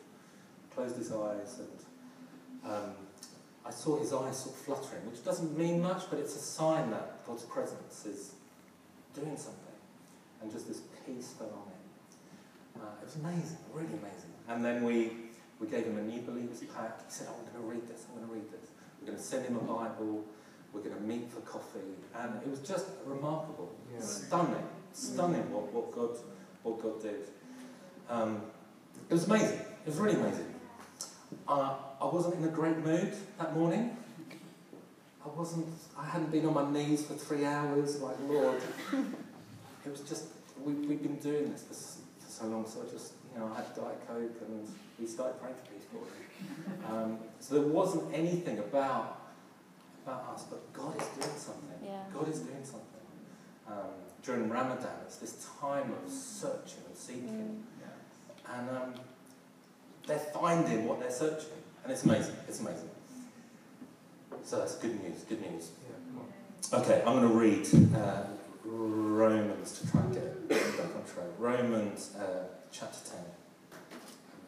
Closed 0.74 0.96
his 0.96 1.12
eyes, 1.12 1.60
and 1.60 2.72
um, 2.72 2.90
I 3.64 3.70
saw 3.70 3.98
his 3.98 4.12
eyes 4.12 4.36
sort 4.36 4.54
of 4.56 4.60
fluttering, 4.62 5.08
which 5.10 5.24
doesn't 5.24 5.56
mean 5.56 5.80
much, 5.80 6.04
but 6.10 6.18
it's 6.18 6.34
a 6.34 6.40
sign 6.40 6.90
that 6.90 7.24
God's 7.26 7.44
presence 7.44 8.04
is 8.06 8.32
doing 9.14 9.36
something. 9.36 9.60
And 10.42 10.50
just 10.50 10.66
this 10.66 10.80
peace 11.06 11.32
fell 11.38 11.46
on 11.46 11.70
him. 11.70 12.82
Uh, 12.82 13.00
it 13.00 13.04
was 13.04 13.16
amazing, 13.16 13.58
really 13.72 13.86
amazing. 13.86 14.34
And 14.48 14.64
then 14.64 14.82
we, 14.82 15.12
we 15.60 15.68
gave 15.68 15.84
him 15.84 15.96
a 15.96 16.02
new 16.02 16.20
believers 16.22 16.60
pack. 16.76 16.98
He 17.06 17.12
said, 17.12 17.28
oh, 17.30 17.36
I'm 17.38 17.52
going 17.52 17.64
to 17.64 17.80
read 17.80 17.88
this, 17.88 18.04
I'm 18.10 18.16
going 18.18 18.28
to 18.28 18.34
read 18.34 18.52
this. 18.52 18.70
We're 19.00 19.06
going 19.06 19.18
to 19.18 19.24
send 19.24 19.46
him 19.46 19.56
a 19.56 19.60
Bible. 19.60 20.24
We're 20.72 20.80
going 20.80 20.96
to 20.96 21.02
meet 21.02 21.30
for 21.30 21.40
coffee. 21.42 21.94
And 22.18 22.42
it 22.42 22.48
was 22.50 22.60
just 22.60 22.86
remarkable, 23.06 23.72
Yeah. 23.94 24.00
stunning, 24.00 24.66
stunning 24.92 25.52
what, 25.52 25.72
what, 25.72 25.92
God, 25.94 26.18
what 26.64 26.82
God 26.82 27.00
did. 27.00 27.28
Um, 28.10 28.42
it 29.08 29.14
was 29.14 29.26
amazing. 29.28 29.60
It 29.60 29.86
was 29.86 29.96
really 29.98 30.16
amazing. 30.16 30.53
Uh, 31.46 31.74
I 32.00 32.06
wasn't 32.06 32.36
in 32.36 32.44
a 32.44 32.48
great 32.48 32.78
mood 32.78 33.12
that 33.38 33.56
morning. 33.56 33.96
I 35.24 35.28
wasn't, 35.28 35.66
I 35.98 36.04
hadn't 36.04 36.30
been 36.30 36.44
on 36.46 36.54
my 36.54 36.70
knees 36.70 37.06
for 37.06 37.14
three 37.14 37.44
hours, 37.46 38.00
like, 38.00 38.16
Lord. 38.28 38.60
It 39.84 39.90
was 39.90 40.00
just, 40.00 40.26
we, 40.62 40.72
we've 40.74 41.02
been 41.02 41.16
doing 41.16 41.50
this 41.50 41.62
for, 41.62 42.24
for 42.24 42.30
so 42.30 42.46
long, 42.46 42.66
so 42.66 42.82
I 42.86 42.92
just, 42.92 43.12
you 43.32 43.40
know, 43.40 43.50
I 43.52 43.56
had 43.56 43.74
Diet 43.74 44.06
Coke 44.06 44.42
and 44.46 44.68
we 44.98 45.06
started 45.06 45.40
praying 45.40 45.56
for 45.56 45.70
people. 45.72 46.06
Um, 46.90 47.18
so 47.40 47.54
there 47.54 47.68
wasn't 47.68 48.14
anything 48.14 48.58
about, 48.58 49.22
about 50.04 50.34
us, 50.34 50.44
but 50.44 50.72
God 50.72 50.94
is 51.00 51.06
doing 51.08 51.36
something. 51.36 51.78
Yeah. 51.82 52.02
God 52.12 52.28
is 52.28 52.40
doing 52.40 52.64
something. 52.64 52.84
Um, 53.66 53.92
during 54.22 54.48
Ramadan, 54.48 54.92
it's 55.06 55.16
this 55.16 55.46
time 55.60 55.92
of 55.92 56.10
searching 56.10 56.82
and 56.86 56.96
seeking. 56.96 57.64
Yeah. 57.80 58.58
And 58.58 58.70
um, 58.70 58.94
they're 60.06 60.18
finding 60.18 60.86
what 60.86 61.00
they're 61.00 61.10
searching. 61.10 61.50
And 61.82 61.92
it's 61.92 62.04
amazing. 62.04 62.34
It's 62.48 62.60
amazing. 62.60 62.90
So 64.44 64.58
that's 64.58 64.76
good 64.76 65.02
news. 65.02 65.22
Good 65.22 65.40
news. 65.40 65.70
Yeah, 65.88 65.96
come 66.08 66.80
on. 66.80 66.84
Okay, 66.84 67.02
I'm 67.06 67.20
going 67.20 67.28
to 67.28 67.34
read 67.34 67.96
uh, 67.96 68.24
Romans 68.64 69.80
to 69.80 69.90
try 69.90 70.00
and 70.00 70.14
get 70.14 70.48
back 70.48 70.94
on 70.94 71.02
track. 71.04 71.26
Romans 71.38 72.14
uh, 72.18 72.44
chapter 72.70 73.10
10. 73.10 73.20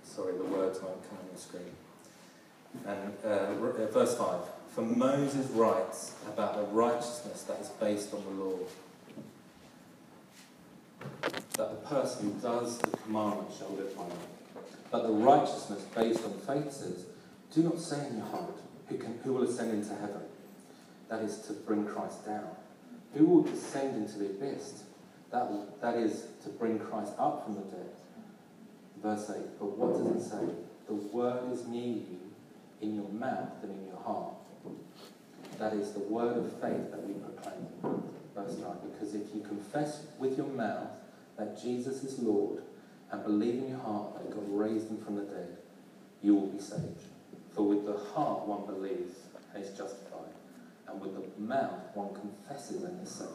Sorry, 0.05 0.37
the 0.37 0.45
words 0.45 0.81
won't 0.81 1.03
come 1.09 1.19
on 1.19 1.29
the 1.33 1.41
screen. 1.41 1.63
And 2.87 3.13
uh, 3.25 3.29
uh, 3.29 3.87
verse 3.91 4.17
5. 4.17 4.41
For 4.75 4.83
Moses 4.83 5.47
writes 5.53 6.15
about 6.27 6.57
the 6.57 6.63
righteousness 6.75 7.43
that 7.45 7.61
is 7.61 7.69
based 7.69 8.13
on 8.13 8.23
the 8.25 8.45
law. 8.45 8.59
That 11.57 11.71
the 11.71 11.89
person 11.89 12.33
who 12.33 12.41
does 12.41 12.79
the 12.79 12.95
commandment 12.99 13.49
shall 13.59 13.71
live 13.71 13.97
by 13.97 14.05
it. 14.05 14.36
But 14.91 15.03
the 15.03 15.13
righteousness 15.13 15.83
based 15.95 16.25
on 16.25 16.33
faith 16.33 16.73
says, 16.73 17.07
Do 17.53 17.63
not 17.63 17.81
say 17.81 18.07
in 18.07 18.19
your 18.19 18.27
heart, 18.27 18.59
who, 18.89 18.99
can, 18.99 19.19
who 19.25 19.35
will 19.35 19.43
ascend 19.43 19.73
into 19.73 19.95
heaven? 19.95 20.23
That 21.09 21.23
is 21.23 21.39
to 21.43 21.53
bring 21.53 21.87
Christ 21.87 22.25
down. 22.27 22.49
Who 23.15 23.27
will 23.27 23.43
descend 23.43 23.97
into 23.97 24.19
the 24.19 24.27
abyss? 24.27 24.85
That, 25.33 25.81
that 25.81 25.97
is 25.97 26.27
to 26.45 26.51
bring 26.51 26.79
Christ 26.79 27.13
up 27.19 27.45
from 27.45 27.55
the 27.57 27.63
dead. 27.63 27.91
Verse 29.03 29.31
8. 29.31 29.37
But 29.59 29.77
what 29.77 29.93
does 29.93 30.25
it 30.25 30.31
say? 30.31 30.55
The 30.87 30.95
word 30.95 31.53
is 31.53 31.67
near 31.67 31.95
you, 31.95 32.21
in 32.81 32.95
your 32.95 33.09
mouth 33.09 33.63
and 33.63 33.73
in 33.73 33.87
your 33.87 34.01
heart. 34.01 34.35
That 35.59 35.73
is 35.73 35.93
the 35.93 36.01
word 36.01 36.37
of 36.37 36.53
faith 36.61 36.91
that 36.91 37.07
we 37.07 37.15
proclaim. 37.15 38.03
Verse 38.35 38.57
9. 38.59 38.71
Because 38.93 39.15
if 39.15 39.35
you 39.35 39.41
confess 39.43 40.07
with 40.19 40.37
your 40.37 40.49
mouth 40.49 40.89
that 41.39 41.61
Jesus 41.61 42.05
is 42.05 42.19
Lord 42.19 42.63
and 43.11 43.23
believe 43.25 43.55
in 43.55 43.69
your 43.71 43.79
heart 43.79 44.15
that 44.15 44.35
God 44.35 44.45
raised 44.49 44.89
him 44.89 44.99
from 44.99 45.17
the 45.17 45.23
dead, 45.23 45.57
you 46.23 46.35
will 46.35 46.49
be 46.49 46.59
saved. 46.59 47.03
For 47.55 47.63
with 47.63 47.87
the 47.87 47.97
heart 47.97 48.47
one 48.47 48.67
believes 48.67 49.17
and 49.55 49.65
is 49.65 49.71
justified, 49.71 50.35
and 50.89 51.01
with 51.01 51.15
the 51.15 51.41
mouth 51.41 51.81
one 51.95 52.15
confesses 52.15 52.83
and 52.83 53.03
is 53.03 53.11
saved. 53.11 53.31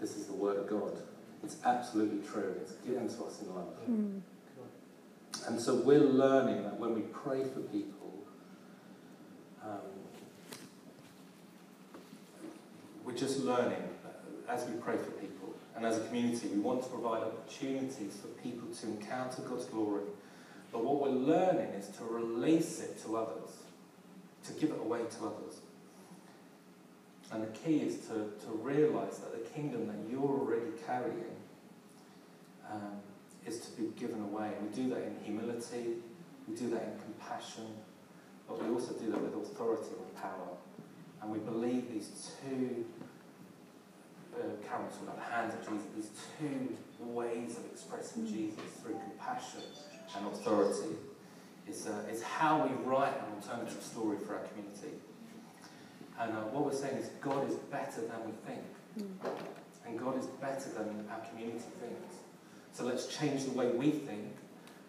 This 0.00 0.16
is 0.16 0.26
the 0.26 0.32
word 0.32 0.58
of 0.58 0.68
God. 0.68 0.96
It's 1.42 1.56
absolutely 1.64 2.26
true. 2.26 2.54
It's 2.60 2.72
given 2.72 3.08
to 3.08 3.24
us 3.24 3.40
in 3.40 3.54
love. 3.54 3.68
Mm. 3.88 4.20
And 5.46 5.60
so 5.60 5.74
we're 5.76 6.00
learning 6.00 6.64
that 6.64 6.78
when 6.78 6.94
we 6.94 7.00
pray 7.00 7.42
for 7.44 7.60
people, 7.60 8.12
um, 9.62 9.78
we're 13.04 13.16
just 13.16 13.40
learning 13.40 13.82
as 14.48 14.66
we 14.66 14.78
pray 14.80 14.96
for 14.96 15.10
people. 15.12 15.39
And 15.80 15.88
as 15.88 15.96
a 15.96 16.02
community, 16.08 16.48
we 16.48 16.58
want 16.58 16.82
to 16.82 16.90
provide 16.90 17.22
opportunities 17.22 18.18
for 18.20 18.28
people 18.42 18.68
to 18.68 18.86
encounter 18.86 19.40
God's 19.40 19.64
glory. 19.64 20.04
But 20.70 20.84
what 20.84 21.00
we're 21.00 21.16
learning 21.16 21.70
is 21.70 21.88
to 21.96 22.04
release 22.04 22.80
it 22.82 23.02
to 23.04 23.16
others, 23.16 23.48
to 24.44 24.52
give 24.60 24.72
it 24.72 24.78
away 24.78 24.98
to 24.98 25.24
others. 25.24 25.62
And 27.32 27.44
the 27.44 27.58
key 27.58 27.78
is 27.78 27.96
to, 28.08 28.12
to 28.44 28.50
realize 28.60 29.20
that 29.20 29.32
the 29.32 29.50
kingdom 29.54 29.86
that 29.86 29.96
you're 30.10 30.20
already 30.20 30.70
carrying 30.86 31.36
um, 32.70 33.00
is 33.46 33.60
to 33.60 33.70
be 33.80 33.90
given 33.98 34.20
away. 34.20 34.50
And 34.58 34.68
we 34.68 34.82
do 34.82 34.90
that 34.90 35.02
in 35.02 35.16
humility, 35.24 35.94
we 36.46 36.56
do 36.56 36.68
that 36.72 36.82
in 36.82 37.00
compassion, 37.00 37.68
but 38.46 38.62
we 38.62 38.68
also 38.68 38.92
do 38.92 39.10
that 39.12 39.22
with 39.22 39.34
authority 39.34 39.94
and 39.98 40.14
power. 40.16 40.58
And 41.22 41.30
we 41.30 41.38
believe 41.38 41.90
these 41.90 42.32
two, 42.42 42.84
uh, 44.40 44.68
talking 44.68 45.06
the 45.06 45.20
hands 45.20 45.54
of 45.54 45.60
Jesus, 45.60 45.86
these 45.94 46.10
two 46.38 46.76
ways 46.98 47.58
of 47.58 47.64
expressing 47.66 48.26
Jesus 48.26 48.60
through 48.82 48.98
compassion 48.98 49.62
and 50.16 50.26
authority 50.26 50.96
is, 51.68 51.86
uh, 51.86 52.10
is 52.10 52.22
how 52.22 52.66
we 52.66 52.72
write 52.84 53.14
an 53.14 53.34
alternative 53.36 53.82
story 53.82 54.18
for 54.18 54.36
our 54.36 54.44
community. 54.48 54.98
And 56.18 56.32
uh, 56.32 56.40
what 56.52 56.64
we're 56.64 56.74
saying 56.74 56.96
is 56.96 57.10
God 57.20 57.48
is 57.48 57.56
better 57.56 58.02
than 58.02 58.20
we 58.26 58.32
think. 58.46 58.64
And 59.86 59.98
God 59.98 60.18
is 60.18 60.26
better 60.26 60.68
than 60.70 61.06
our 61.10 61.20
community 61.28 61.64
thinks. 61.80 62.14
So 62.72 62.84
let's 62.84 63.06
change 63.06 63.44
the 63.44 63.52
way 63.52 63.68
we 63.70 63.90
think 63.90 64.36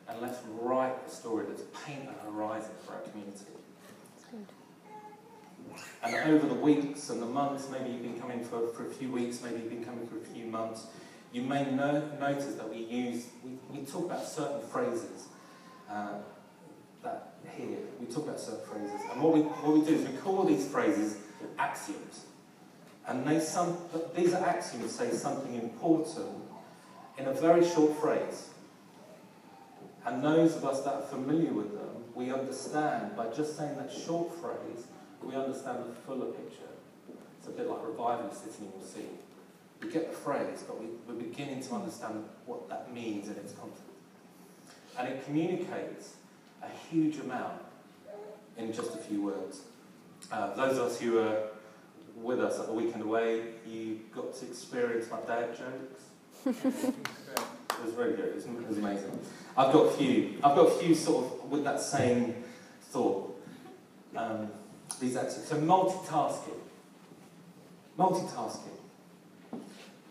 and 0.08 0.22
let's 0.22 0.40
write 0.60 0.96
a 1.08 1.10
story, 1.10 1.46
let's 1.48 1.64
paint 1.86 2.10
a 2.10 2.32
horizon 2.32 2.72
for 2.86 2.94
our 2.94 3.02
community. 3.02 3.46
And 6.04 6.16
over 6.32 6.48
the 6.48 6.56
weeks 6.56 7.10
and 7.10 7.22
the 7.22 7.28
months, 7.28 7.70
maybe 7.72 7.92
you've 7.92 8.02
been 8.02 8.20
coming 8.20 8.44
for, 8.44 8.68
for 8.70 8.88
a 8.88 8.90
few 8.90 9.12
weeks, 9.12 9.42
maybe 9.44 9.62
you've 9.62 9.70
been 9.70 9.86
coming 9.86 10.08
for 10.08 10.18
a 10.18 10.34
few 10.34 10.46
months, 10.46 10.88
you 11.32 11.44
may 11.44 11.70
no, 11.72 12.02
notice 12.20 12.56
that 12.56 12.70
we 12.70 12.78
use, 12.78 13.28
we, 13.44 13.52
we 13.72 13.86
talk 13.86 14.06
about 14.06 14.28
certain 14.28 14.68
phrases 14.68 15.28
uh, 15.90 16.16
that 17.04 17.34
here, 17.56 17.78
we 18.00 18.06
talk 18.08 18.26
about 18.26 18.40
certain 18.40 18.66
phrases. 18.66 19.00
And 19.12 19.22
what 19.22 19.34
we, 19.34 19.42
what 19.42 19.74
we 19.74 19.86
do 19.86 19.96
is 19.96 20.08
we 20.08 20.18
call 20.18 20.44
these 20.44 20.68
phrases 20.68 21.18
axioms. 21.58 22.26
And 23.08 23.26
they 23.26 23.40
some, 23.40 23.78
these 24.16 24.34
axioms 24.34 24.92
say 24.92 25.12
something 25.12 25.56
important 25.56 26.08
in 27.18 27.28
a 27.28 27.34
very 27.34 27.68
short 27.68 27.98
phrase. 28.00 28.50
And 30.06 30.24
those 30.24 30.56
of 30.56 30.66
us 30.66 30.82
that 30.84 30.94
are 30.94 31.02
familiar 31.02 31.54
with 31.54 31.74
them, 31.74 32.04
we 32.16 32.32
understand 32.32 33.16
by 33.16 33.28
just 33.28 33.58
saying 33.58 33.78
that 33.78 33.92
short 33.92 34.34
phrase, 34.40 34.86
we 35.24 35.36
understand 35.36 35.86
the 35.90 35.96
fuller 36.06 36.28
picture. 36.28 36.70
It's 37.38 37.48
a 37.48 37.52
bit 37.52 37.68
like 37.68 37.80
revival 37.86 38.32
sitting 38.32 38.66
in 38.66 38.80
your 38.80 38.88
seat. 38.88 39.20
We 39.82 39.90
get 39.90 40.12
the 40.12 40.18
phrase, 40.18 40.64
but 40.68 40.80
we, 40.80 40.88
we're 41.08 41.22
beginning 41.22 41.62
to 41.64 41.74
understand 41.74 42.26
what 42.46 42.70
that 42.70 42.94
means 42.94 43.28
in 43.28 43.36
its 43.36 43.54
context. 43.54 43.84
And 44.98 45.08
it 45.08 45.26
communicates 45.26 46.16
a 46.62 46.70
huge 46.90 47.18
amount 47.18 47.62
in 48.58 48.72
just 48.72 48.94
a 48.94 48.98
few 48.98 49.24
words. 49.24 49.62
Uh, 50.32 50.54
those 50.54 50.78
of 50.78 50.84
us 50.86 51.00
who 51.00 51.14
were 51.14 51.48
with 52.16 52.40
us 52.40 52.60
at 52.60 52.68
the 52.68 52.74
weekend 52.74 53.02
away, 53.02 53.42
you 53.68 54.02
got 54.14 54.36
to 54.36 54.46
experience 54.46 55.10
my 55.10 55.20
dad 55.22 55.58
jokes. 55.58 56.94
It 57.82 57.86
was 57.86 57.96
very 57.96 58.12
good. 58.16 58.26
It 58.26 58.36
was, 58.36 58.46
it 58.46 58.68
was 58.68 58.78
amazing. 58.78 59.20
I've 59.58 59.74
got 59.74 59.88
a 59.88 59.92
few. 59.92 60.36
I've 60.44 60.56
got 60.56 60.68
a 60.68 60.72
few 60.72 60.94
sort 60.94 61.26
of 61.26 61.50
with 61.50 61.64
that 61.64 61.82
same 61.82 62.36
thought. 62.92 63.42
Um, 64.16 64.52
these 65.02 65.18
actions. 65.18 65.48
So 65.48 65.58
multitasking. 65.58 66.60
Multitasking. 67.98 68.78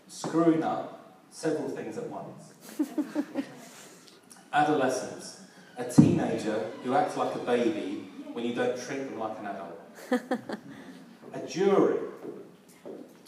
Screwing 0.07 0.61
up 0.61 1.17
several 1.31 1.69
things 1.69 1.97
at 1.97 2.07
once. 2.07 2.53
Adolescence. 4.53 5.39
A 5.77 5.85
teenager 5.85 6.69
who 6.83 6.93
acts 6.93 7.17
like 7.17 7.33
a 7.33 7.39
baby 7.39 8.09
when 8.33 8.45
you 8.45 8.53
don't 8.53 8.79
treat 8.79 9.09
them 9.09 9.17
like 9.17 9.39
an 9.39 9.47
adult. 9.47 9.79
a 11.33 11.47
jury. 11.47 11.97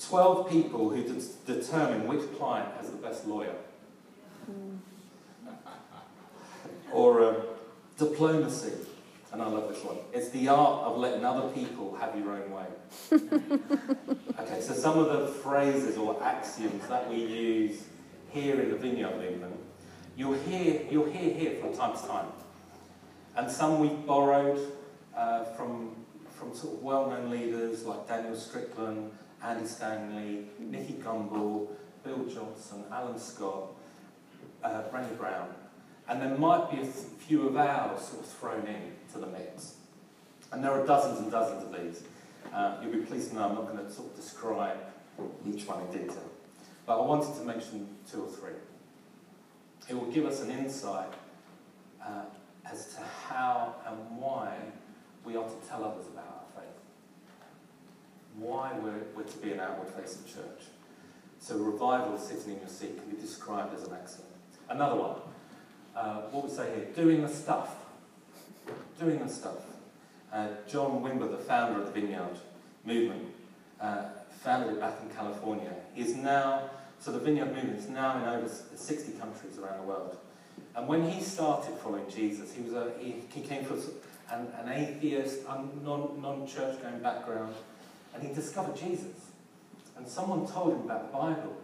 12 0.09 0.49
people 0.49 0.89
who 0.89 1.01
de- 1.01 1.55
determine 1.55 2.07
which 2.07 2.21
client 2.37 2.69
has 2.77 2.89
the 2.91 2.97
best 2.97 3.25
lawyer. 3.25 3.55
Or 6.91 7.23
um, 7.23 7.35
diplomacy. 7.97 8.73
And 9.33 9.41
I 9.41 9.47
love 9.47 9.67
this 9.67 9.83
one. 9.83 9.97
It's 10.13 10.29
the 10.29 10.47
art 10.47 10.83
of 10.83 10.99
letting 10.99 11.25
other 11.25 11.49
people 11.49 11.95
have 11.95 12.15
your 12.15 12.33
own 12.33 12.51
way. 12.51 12.65
okay, 14.39 14.61
so 14.61 14.73
some 14.73 14.99
of 14.99 15.07
the 15.07 15.27
phrases 15.27 15.97
or 15.97 16.21
axioms 16.21 16.87
that 16.87 17.09
we 17.09 17.15
use 17.15 17.81
here 18.29 18.61
in 18.61 18.69
the 18.69 18.77
vineyard 18.77 19.17
movement, 19.17 19.55
you'll 20.15 20.33
hear, 20.35 20.81
you'll 20.91 21.09
hear 21.09 21.33
here 21.33 21.59
from 21.59 21.75
time 21.75 21.97
to 21.97 22.07
time. 22.07 22.27
And 23.35 23.49
some 23.49 23.79
we've 23.79 24.05
borrowed 24.05 24.71
uh, 25.17 25.45
from, 25.45 25.95
from 26.29 26.53
sort 26.53 26.75
of 26.75 26.83
well-known 26.83 27.31
leaders 27.31 27.85
like 27.85 28.07
Danielle 28.07 28.35
Strickland, 28.35 29.11
Andy 29.43 29.65
Stanley, 29.65 30.45
Nicky 30.59 30.93
Gumbel, 31.03 31.69
Bill 32.03 32.23
Johnson, 32.25 32.83
Alan 32.91 33.17
Scott, 33.17 33.69
uh, 34.63 34.83
Brené 34.93 35.17
Brown. 35.17 35.47
And 36.07 36.21
there 36.21 36.37
might 36.37 36.69
be 36.69 36.81
a 36.81 36.85
few 36.85 37.47
of 37.47 37.57
ours 37.57 38.01
sort 38.01 38.23
of 38.23 38.29
thrown 38.29 38.67
in 38.67 38.91
to 39.13 39.19
the 39.19 39.27
mix. 39.27 39.75
And 40.51 40.63
there 40.63 40.71
are 40.71 40.85
dozens 40.85 41.19
and 41.19 41.31
dozens 41.31 41.63
of 41.63 41.81
these. 41.81 42.03
Uh, 42.53 42.77
you'll 42.81 42.91
be 42.91 42.99
pleased 42.99 43.29
to 43.29 43.35
know 43.35 43.45
I'm 43.45 43.55
not 43.55 43.67
going 43.71 43.83
to 43.83 43.91
sort 43.91 44.11
of 44.11 44.15
describe 44.15 44.77
each 45.47 45.67
one 45.67 45.81
in 45.81 45.91
detail. 45.91 46.29
But 46.85 47.01
I 47.01 47.05
wanted 47.05 47.35
to 47.35 47.43
mention 47.43 47.87
two 48.09 48.23
or 48.23 48.27
three. 48.27 48.53
It 49.89 49.95
will 49.95 50.11
give 50.11 50.25
us 50.25 50.41
an 50.41 50.51
insight 50.51 51.09
uh, 52.01 52.25
as 52.69 52.93
to 52.95 53.01
how 53.27 53.75
and 53.87 53.97
why 54.19 54.55
we 55.25 55.35
are 55.35 55.45
to 55.45 55.67
tell 55.67 55.83
others 55.83 56.05
about 56.07 56.25
our 56.25 56.61
faith. 56.61 56.73
Why 58.37 58.71
we're, 58.79 59.03
we're 59.15 59.23
to 59.23 59.37
be 59.37 59.51
an 59.51 59.59
outward 59.59 59.89
facing 59.89 60.25
church. 60.25 60.63
So 61.39 61.57
revival 61.57 62.17
sitting 62.17 62.53
in 62.53 62.59
your 62.59 62.69
seat 62.69 62.97
can 62.97 63.09
be 63.09 63.21
described 63.21 63.73
as 63.75 63.87
an 63.87 63.93
axiom. 63.93 64.27
Another 64.69 64.95
one. 64.95 65.15
Uh, 65.95 66.21
what 66.31 66.45
we 66.45 66.49
say 66.49 66.73
here, 66.75 66.85
doing 66.95 67.21
the 67.21 67.27
stuff. 67.27 67.75
Doing 68.99 69.19
the 69.19 69.29
stuff. 69.29 69.57
Uh, 70.31 70.47
John 70.67 71.03
Wimber, 71.03 71.29
the 71.29 71.37
founder 71.37 71.81
of 71.81 71.93
the 71.93 71.99
Vineyard 71.99 72.37
movement, 72.85 73.27
uh, 73.79 74.05
founded 74.41 74.75
it 74.75 74.79
back 74.79 74.95
in 75.01 75.15
California. 75.15 75.73
He's 75.93 76.15
now, 76.15 76.69
so 76.99 77.11
the 77.11 77.19
Vineyard 77.19 77.53
movement 77.53 77.79
is 77.79 77.89
now 77.89 78.17
in 78.17 78.23
over 78.23 78.49
60 78.75 79.11
countries 79.13 79.57
around 79.57 79.81
the 79.81 79.87
world. 79.87 80.17
And 80.75 80.87
when 80.87 81.07
he 81.07 81.21
started 81.21 81.77
following 81.77 82.09
Jesus, 82.09 82.53
he 82.53 82.63
was 82.63 82.73
a, 82.73 82.91
he, 82.99 83.15
he 83.33 83.41
came 83.41 83.63
from 83.63 83.79
an, 84.31 84.47
an 84.59 84.71
atheist, 84.71 85.45
non, 85.47 86.21
non-church 86.21 86.81
going 86.81 86.99
background, 86.99 87.53
and 88.13 88.23
he 88.23 88.33
discovered 88.33 88.75
Jesus. 88.75 89.31
And 89.95 90.07
someone 90.07 90.47
told 90.47 90.73
him 90.73 90.81
about 90.81 91.11
the 91.11 91.17
Bible. 91.17 91.57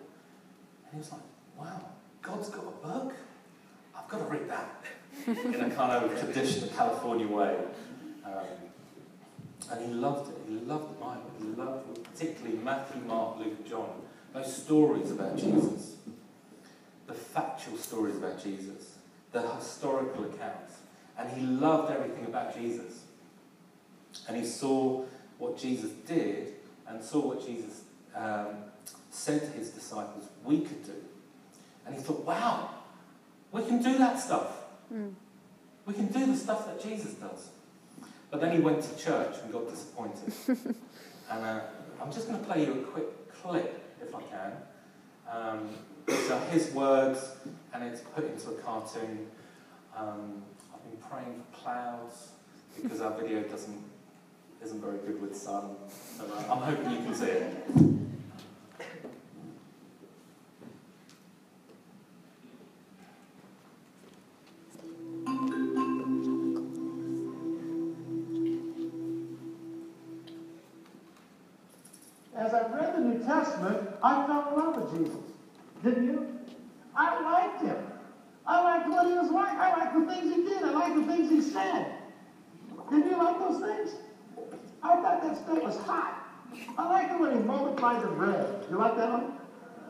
And 0.86 0.94
he 0.94 0.98
was 1.00 1.12
like, 1.12 1.22
wow, 1.58 1.82
God's 2.22 2.50
got 2.50 2.66
a 2.66 2.88
book? 2.88 3.14
I've 3.96 4.08
got 4.08 4.20
to 4.20 4.26
read 4.26 4.48
that. 4.50 4.84
in 5.28 5.56
a 5.56 5.70
kind 5.70 5.92
of 5.92 6.20
traditional 6.20 6.70
California 6.70 7.28
way. 7.28 7.58
Um, 8.26 8.34
and 9.72 9.86
he 9.86 9.94
loved 9.94 10.32
it. 10.32 10.38
He 10.48 10.56
loved 10.66 10.90
the 10.90 11.00
Bible. 11.00 11.32
He 11.40 11.46
loved 11.46 12.04
particularly 12.04 12.58
Matthew, 12.58 13.02
Mark, 13.04 13.40
Luke, 13.40 13.68
John. 13.68 14.02
Those 14.34 14.56
stories 14.56 15.12
about 15.12 15.38
Jesus. 15.38 15.98
The 17.08 17.14
factual 17.14 17.78
stories 17.78 18.16
about 18.18 18.42
Jesus. 18.42 18.96
The 19.32 19.42
historical 19.42 20.26
accounts. 20.26 20.76
And 21.18 21.30
he 21.30 21.46
loved 21.46 21.92
everything 21.92 22.26
about 22.26 22.56
Jesus. 22.56 23.04
And 24.28 24.38
he 24.38 24.46
saw 24.46 25.06
what 25.38 25.58
Jesus 25.58 25.92
did 26.08 26.54
and 26.88 27.04
saw 27.04 27.20
what 27.20 27.46
Jesus 27.46 27.82
um, 28.16 28.48
said 29.12 29.42
to 29.42 29.48
his 29.58 29.70
disciples 29.70 30.26
we 30.44 30.62
could 30.62 30.84
do. 30.86 30.96
And 31.86 31.96
he 31.96 32.02
thought, 32.02 32.26
wow, 32.26 32.70
we 33.52 33.64
can 33.64 33.82
do 33.82 33.98
that 33.98 34.20
stuff. 34.20 34.59
Mm. 34.94 35.14
We 35.86 35.94
can 35.94 36.08
do 36.08 36.26
the 36.26 36.36
stuff 36.36 36.66
that 36.66 36.82
Jesus 36.82 37.14
does. 37.14 37.50
But 38.32 38.42
then 38.42 38.56
he 38.56 38.60
went 38.60 38.82
to 38.84 38.98
church 38.98 39.36
and 39.44 39.52
got 39.52 39.70
disappointed. 39.70 40.34
and 41.32 41.46
uh, 41.46 41.62
I'm 42.02 42.12
just 42.12 42.28
going 42.28 42.40
to 42.40 42.46
play 42.46 42.66
you 42.66 42.74
a 42.74 42.84
quick 42.84 43.34
clip, 43.34 43.98
if 44.02 44.14
I 44.14 44.22
can. 44.22 44.52
Um, 45.32 45.70
these 46.06 46.32
are 46.32 46.40
his 46.46 46.72
words, 46.72 47.36
and 47.74 47.84
it's 47.84 48.02
put 48.02 48.26
into 48.26 48.50
a 48.50 48.54
cartoon. 48.56 49.28
Um, 49.96 50.44
I've 50.74 50.84
been 50.84 51.10
praying 51.10 51.44
for 51.52 51.58
clouds 51.60 52.30
because 52.82 53.02
our 53.02 53.12
video 53.12 53.44
doesn't 53.44 53.84
isn't 54.64 54.82
very 54.82 54.98
good 54.98 55.22
with 55.22 55.36
sun. 55.36 55.76
So 56.18 56.26
uh, 56.26 56.52
I'm 56.54 56.62
hoping 56.62 56.92
you 56.92 56.98
can 56.98 57.16
see 57.16 57.26
it. 57.26 58.09
Jesus. 75.00 75.20
Didn't 75.84 76.06
you? 76.06 76.28
I 76.96 77.22
liked 77.22 77.62
him. 77.62 77.78
I 78.46 78.62
liked 78.62 78.90
what 78.90 79.08
he 79.08 79.14
was 79.14 79.30
like. 79.30 79.58
I 79.58 79.72
liked 79.72 79.94
the 79.94 80.14
things 80.14 80.36
he 80.36 80.44
did. 80.44 80.64
I 80.64 80.72
liked 80.72 80.96
the 80.96 81.04
things 81.04 81.30
he 81.30 81.42
said. 81.42 81.96
Didn't 82.90 83.10
you 83.10 83.18
like 83.18 83.40
those 83.40 83.62
things? 83.62 83.96
I 84.82 84.96
thought 84.96 85.22
that 85.22 85.38
stuff 85.38 85.64
was 85.64 85.78
hot. 85.78 86.16
I 86.78 86.90
like 86.90 87.12
it 87.12 87.20
when 87.20 87.32
he 87.32 87.44
multiplied 87.44 88.02
the 88.02 88.08
bread. 88.08 88.66
You 88.70 88.78
like 88.78 88.96
that 88.98 89.12
one? 89.12 89.34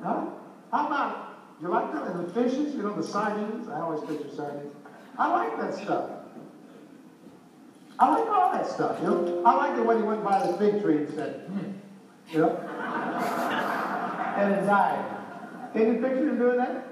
No? 0.01 0.33
How 0.71 0.87
about, 0.87 1.39
you 1.61 1.69
like 1.69 1.91
that? 1.93 2.07
And 2.07 2.27
the 2.27 2.31
fishes, 2.33 2.75
you 2.75 2.83
know, 2.83 2.93
the 2.93 3.03
sardines? 3.03 3.69
I 3.69 3.79
always 3.79 4.01
picture 4.01 4.29
sardines. 4.29 4.73
I 5.17 5.27
like 5.31 5.57
that 5.59 5.73
stuff. 5.73 6.09
I 7.97 8.09
like 8.09 8.29
all 8.29 8.51
that 8.51 8.65
stuff, 8.67 8.97
you 9.01 9.07
know? 9.07 9.41
I 9.45 9.55
like 9.55 9.77
it 9.77 9.85
when 9.85 9.97
he 9.97 10.03
went 10.03 10.23
by 10.23 10.45
the 10.45 10.57
fig 10.57 10.81
tree 10.81 10.97
and 10.97 11.13
said, 11.13 11.41
hmm, 11.47 11.71
you 12.31 12.39
know? 12.39 12.78
And 14.41 14.65
died. 14.65 15.05
Can 15.73 15.93
you 15.93 16.01
picture 16.01 16.29
him 16.29 16.37
doing 16.37 16.57
that? 16.57 16.85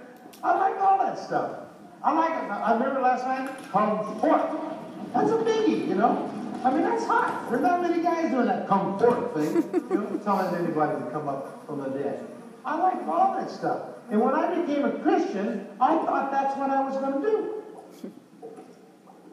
I 0.43 0.57
like 0.57 0.79
all 0.79 0.97
that 0.99 1.17
stuff. 1.17 1.59
I 2.03 2.13
like 2.13 2.31
it. 2.31 2.49
I 2.51 2.73
remember 2.73 3.01
last 3.01 3.25
night, 3.25 3.49
comfort. 3.71 4.67
That's 5.13 5.31
a 5.31 5.37
biggie, 5.37 5.87
you 5.87 5.95
know? 5.95 6.31
I 6.63 6.71
mean, 6.71 6.81
that's 6.81 7.05
hot. 7.05 7.49
There's 7.49 7.61
not 7.61 7.81
many 7.81 8.03
guys 8.03 8.31
doing 8.31 8.47
that 8.47 8.67
comfort 8.67 9.33
thing, 9.33 9.55
you 9.73 9.95
know, 9.95 10.17
telling 10.23 10.55
anybody 10.55 11.03
to 11.03 11.11
come 11.11 11.27
up 11.27 11.65
from 11.65 11.79
the 11.79 11.89
dead. 11.89 12.27
I 12.65 12.77
like 12.77 13.07
all 13.07 13.35
that 13.37 13.49
stuff. 13.49 13.81
And 14.09 14.21
when 14.21 14.33
I 14.33 14.61
became 14.61 14.85
a 14.85 14.91
Christian, 14.99 15.67
I 15.79 15.95
thought 15.95 16.31
that's 16.31 16.57
what 16.57 16.69
I 16.69 16.83
was 16.83 16.97
going 16.97 17.21
to 17.21 17.29
do. 17.29 18.11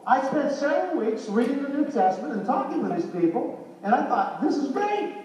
I 0.07 0.25
spent 0.27 0.53
several 0.53 1.03
weeks 1.03 1.27
reading 1.27 1.63
the 1.63 1.69
New 1.69 1.85
Testament 1.85 2.33
and 2.33 2.45
talking 2.45 2.87
to 2.87 2.95
these 2.95 3.05
people, 3.07 3.67
and 3.83 3.93
I 3.93 4.05
thought, 4.07 4.41
this 4.41 4.55
is 4.55 4.71
great. 4.71 5.15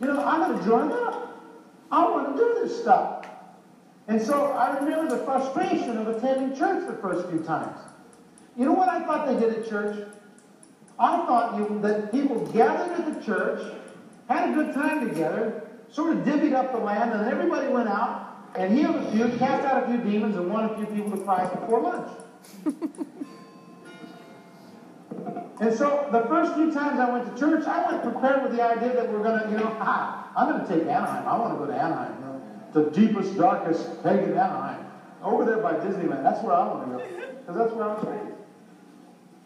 You 0.00 0.06
know, 0.06 0.24
I'm 0.24 0.48
going 0.48 0.58
to 0.58 0.64
join 0.64 0.92
up. 0.92 1.27
I 1.90 2.08
want 2.08 2.36
to 2.36 2.42
do 2.42 2.60
this 2.62 2.80
stuff. 2.80 3.26
And 4.08 4.20
so 4.20 4.52
I 4.52 4.78
remember 4.78 5.16
the 5.16 5.24
frustration 5.24 5.98
of 5.98 6.08
attending 6.08 6.56
church 6.56 6.86
the 6.86 6.96
first 6.96 7.28
few 7.28 7.40
times. 7.40 7.78
You 8.56 8.64
know 8.64 8.72
what 8.72 8.88
I 8.88 9.04
thought 9.04 9.26
they 9.26 9.38
did 9.38 9.58
at 9.58 9.68
church? 9.68 10.08
I 10.98 11.16
thought 11.26 11.56
you, 11.56 11.78
that 11.80 12.10
people 12.10 12.44
gathered 12.46 12.98
at 12.98 13.14
the 13.14 13.24
church, 13.24 13.62
had 14.28 14.50
a 14.50 14.52
good 14.54 14.74
time 14.74 15.08
together, 15.08 15.68
sort 15.90 16.16
of 16.16 16.24
divvied 16.24 16.54
up 16.54 16.72
the 16.72 16.78
land, 16.78 17.12
and 17.12 17.30
everybody 17.30 17.68
went 17.68 17.88
out 17.88 18.50
and 18.56 18.76
healed 18.76 18.96
a 18.96 19.12
few, 19.12 19.28
cast 19.38 19.64
out 19.64 19.84
a 19.84 19.86
few 19.86 19.98
demons, 19.98 20.36
and 20.36 20.50
won 20.50 20.64
a 20.64 20.76
few 20.76 20.86
people 20.86 21.16
to 21.16 21.22
Christ 21.22 21.54
before 21.60 21.80
lunch. 21.80 22.10
and 25.60 25.74
so 25.74 26.08
the 26.12 26.22
first 26.22 26.54
few 26.54 26.72
times 26.72 27.00
I 27.00 27.10
went 27.10 27.34
to 27.34 27.40
church, 27.40 27.66
I 27.66 27.90
went 27.90 28.02
prepared 28.02 28.42
with 28.42 28.56
the 28.56 28.62
idea 28.62 28.94
that 28.94 29.10
we're 29.10 29.22
going 29.22 29.42
to, 29.42 29.50
you 29.50 29.56
know, 29.56 29.76
ah, 29.80 30.32
I'm 30.36 30.52
going 30.52 30.66
to 30.66 30.68
take 30.68 30.82
Anaheim. 30.88 31.26
I 31.26 31.38
want 31.38 31.54
to 31.54 31.58
go 31.58 31.66
to 31.66 31.76
Anaheim, 31.76 32.14
you 32.14 32.24
know, 32.26 32.42
the 32.72 32.90
deepest, 32.90 33.36
darkest 33.36 34.02
pagan 34.02 34.32
Anaheim. 34.32 34.84
Over 35.22 35.44
there 35.44 35.58
by 35.58 35.74
Disneyland. 35.74 36.22
That's 36.22 36.42
where 36.44 36.54
I 36.54 36.66
want 36.68 36.86
to 36.86 36.96
go. 36.96 37.26
Because 37.40 37.56
that's 37.56 37.72
where 37.72 37.84
I 37.84 37.94
was 37.94 38.06
raised. 38.06 38.38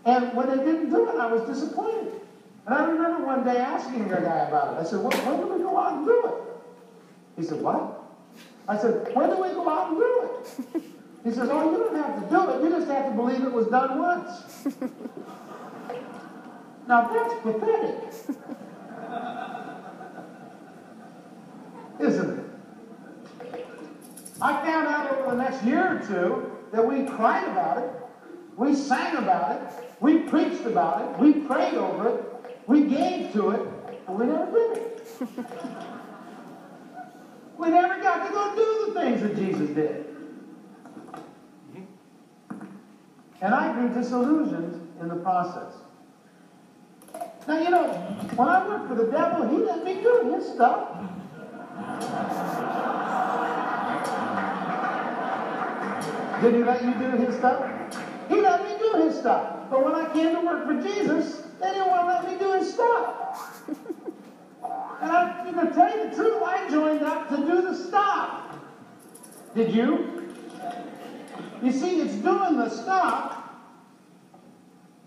And 0.05 0.37
when 0.37 0.49
they 0.51 0.63
didn't 0.63 0.91
do 0.91 1.09
it, 1.09 1.17
I 1.17 1.33
was 1.33 1.49
disappointed. 1.49 2.21
And 2.67 2.75
I 2.75 2.85
remember 2.85 3.25
one 3.25 3.45
day 3.45 3.57
asking 3.57 4.09
the 4.09 4.17
guy 4.17 4.49
about 4.49 4.75
it. 4.75 4.81
I 4.81 4.85
said, 4.85 5.01
well, 5.01 5.11
when 5.11 5.41
do 5.41 5.55
we 5.55 5.63
go 5.63 5.79
out 5.79 5.95
and 5.95 6.07
do 6.07 6.27
it? 6.27 7.41
He 7.41 7.43
said, 7.43 7.63
what? 7.63 8.03
I 8.69 8.77
said, 8.77 9.15
when 9.15 9.31
do 9.31 9.37
we 9.43 9.49
go 9.49 9.69
out 9.69 9.89
and 9.89 9.97
do 9.97 10.29
it? 10.77 10.83
He 11.25 11.31
says, 11.31 11.49
Oh, 11.51 11.71
you 11.71 11.79
don't 11.79 11.95
have 11.97 12.21
to 12.21 12.29
do 12.29 12.51
it. 12.51 12.65
You 12.65 12.71
just 12.71 12.91
have 12.91 13.07
to 13.07 13.13
believe 13.13 13.43
it 13.45 13.53
was 13.53 13.69
done 13.69 13.99
once. 13.99 14.67
now 16.89 17.09
that's 17.09 17.35
pathetic. 17.43 17.97
Isn't 22.01 22.39
it? 22.39 22.45
I 24.41 24.53
found 24.65 24.89
out 24.89 25.13
over 25.13 25.37
the 25.37 25.43
next 25.43 25.63
year 25.65 25.97
or 25.97 26.07
two 26.07 26.51
that 26.73 26.85
we 26.85 27.05
cried 27.07 27.45
about 27.49 27.79
it, 27.79 27.91
we 28.57 28.75
sang 28.75 29.17
about 29.17 29.53
it, 29.53 29.63
we 30.01 30.19
preached 30.19 30.67
about 30.67 31.03
it, 31.03 31.19
we 31.21 31.33
prayed 31.33 31.75
over 31.75 32.09
it, 32.09 32.25
we 32.67 32.83
gave 32.83 33.33
to 33.33 33.51
it, 33.51 33.61
and 34.09 34.19
we 34.19 34.27
never 34.27 34.51
did 34.51 34.79
it. 34.79 35.07
we 37.59 37.71
never 37.71 38.03
got 38.03 38.27
to 38.27 38.33
go 38.33 38.55
do 38.57 38.93
the 38.93 39.01
things 39.01 39.23
that 39.23 39.37
Jesus 39.37 39.71
did. 39.71 40.07
And 43.41 43.55
I 43.55 43.73
grew 43.73 43.89
disillusioned 43.93 44.89
in 45.01 45.09
the 45.09 45.17
process. 45.17 45.73
Now, 47.49 47.59
you 47.59 47.71
know, 47.71 47.89
when 48.37 48.49
I 48.49 48.69
worked 48.69 48.89
for 48.89 48.95
the 48.95 49.11
devil, 49.11 49.49
he 49.49 49.57
let 49.65 49.85
me 49.85 49.95
do 50.01 50.33
his 50.35 50.47
stuff. 50.47 50.99
Did 56.43 56.55
he 56.55 56.65
let 56.65 56.83
you 56.85 56.95
do 56.95 57.11
his 57.25 57.37
stuff? 57.37 57.99
He 58.29 58.41
let 58.41 58.63
me 58.63 58.77
do 58.79 59.05
his 59.05 59.19
stuff. 59.19 59.71
But 59.71 59.85
when 59.85 59.95
I 59.95 60.13
came 60.13 60.35
to 60.35 60.41
work 60.41 60.67
for 60.67 60.81
Jesus, 60.83 61.43
they 61.61 61.71
didn't 61.71 61.89
want 61.89 62.03
to 62.03 62.15
let 62.15 62.33
me 62.33 62.39
do 62.39 62.53
his 62.53 62.73
stuff. 62.73 63.69
and 65.01 65.11
I, 65.11 65.43
to 65.51 65.75
tell 65.75 65.97
you 65.97 66.11
the 66.11 66.17
truth, 66.17 66.43
I 66.43 66.69
joined 66.71 67.03
up 67.03 67.29
to 67.29 67.37
do 67.37 67.63
the 67.63 67.75
stuff. 67.77 68.57
Did 69.55 69.75
you? 69.75 70.33
You 71.63 71.73
see, 71.73 72.01
it's 72.01 72.15
doing 72.15 72.57
the 72.57 72.69
stuff 72.69 73.37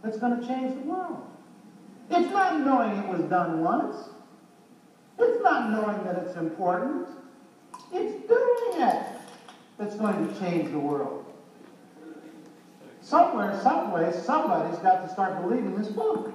that's 0.04 0.17
going 0.17 0.39
to 0.39 0.48
change 0.48 0.76
the 0.76 0.89
world. 0.89 1.35
It's 2.10 2.32
not 2.32 2.60
knowing 2.62 2.98
it 2.98 3.08
was 3.08 3.22
done 3.30 3.63
once. 3.63 3.96
It's 5.18 5.44
not 5.44 5.72
knowing 5.72 6.04
that 6.06 6.24
it's 6.24 6.36
important. 6.36 7.08
It's 7.91 8.28
doing 8.28 8.82
it 8.82 9.04
that's 9.78 9.96
going 9.96 10.28
to 10.28 10.39
change 10.39 10.72
the 10.72 10.80
world. 10.80 11.26
Somewhere, 13.02 13.60
someplace, 13.62 14.15
somebody's 14.24 14.80
got 14.80 15.06
to 15.06 15.10
start 15.13 15.41
believing 15.41 15.76
this 15.76 15.89
book. 15.89 16.34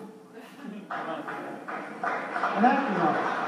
And 0.90 2.66
acting 2.66 2.96
on 2.96 3.40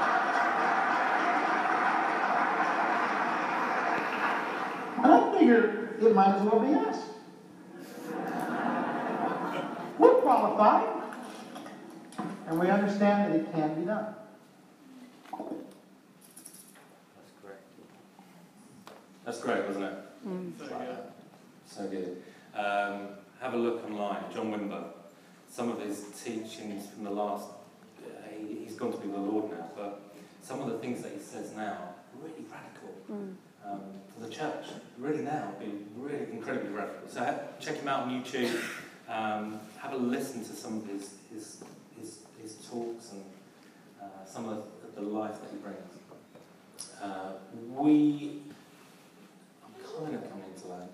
I 5.05 5.37
figure 5.37 5.89
it 6.01 6.15
might 6.15 6.35
as 6.35 6.41
well 6.43 6.59
be 6.59 6.73
us. 6.73 7.09
We're 9.99 10.21
qualified. 10.21 11.02
And 12.47 12.59
we 12.59 12.69
understand 12.69 13.33
that 13.33 13.39
it 13.39 13.51
can 13.53 13.75
be 13.79 13.85
done. 13.85 14.15
That's 17.17 17.31
great. 17.41 17.55
That's 19.25 19.39
great, 19.41 19.65
wasn't 19.65 19.85
it? 19.85 19.93
So 21.65 21.87
good. 21.87 22.17
So 22.55 22.59
Um, 22.59 23.07
have 23.41 23.53
a 23.53 23.57
look 23.57 23.83
online, 23.85 24.23
John 24.33 24.51
Wimber. 24.51 24.83
Some 25.49 25.69
of 25.69 25.79
his 25.81 26.05
teachings 26.23 26.87
from 26.87 27.03
the 27.03 27.11
last, 27.11 27.49
uh, 27.99 28.09
he, 28.37 28.63
he's 28.65 28.75
gone 28.75 28.91
to 28.91 28.97
be 28.97 29.07
the 29.07 29.17
Lord 29.17 29.51
now, 29.51 29.69
but 29.75 30.01
some 30.41 30.61
of 30.61 30.67
the 30.69 30.77
things 30.79 31.01
that 31.03 31.11
he 31.11 31.19
says 31.19 31.53
now, 31.55 31.71
are 31.71 31.95
really 32.21 32.45
radical 32.51 32.95
um, 33.65 33.81
for 34.13 34.25
the 34.25 34.33
church. 34.33 34.65
Really 34.97 35.23
now, 35.23 35.53
be 35.59 35.71
really 35.97 36.31
incredibly 36.31 36.69
radical. 36.71 37.07
So 37.07 37.19
have, 37.23 37.59
check 37.59 37.75
him 37.77 37.87
out 37.87 38.03
on 38.07 38.23
YouTube. 38.23 38.59
Um, 39.09 39.59
have 39.79 39.93
a 39.93 39.97
listen 39.97 40.43
to 40.45 40.53
some 40.53 40.77
of 40.77 40.87
his 40.87 41.15
his 41.31 41.63
his, 42.43 42.55
talks 42.69 43.11
and 43.13 43.23
uh, 44.01 44.25
some 44.25 44.47
of 44.47 44.65
the 44.95 45.01
life 45.01 45.41
that 45.41 45.49
he 45.49 45.57
brings. 45.57 45.77
Uh, 47.01 47.33
we, 47.75 48.41
I'm 49.63 49.73
kind 49.83 50.15
of 50.15 50.29
coming 50.29 50.45
into 50.53 50.67
land. 50.67 50.89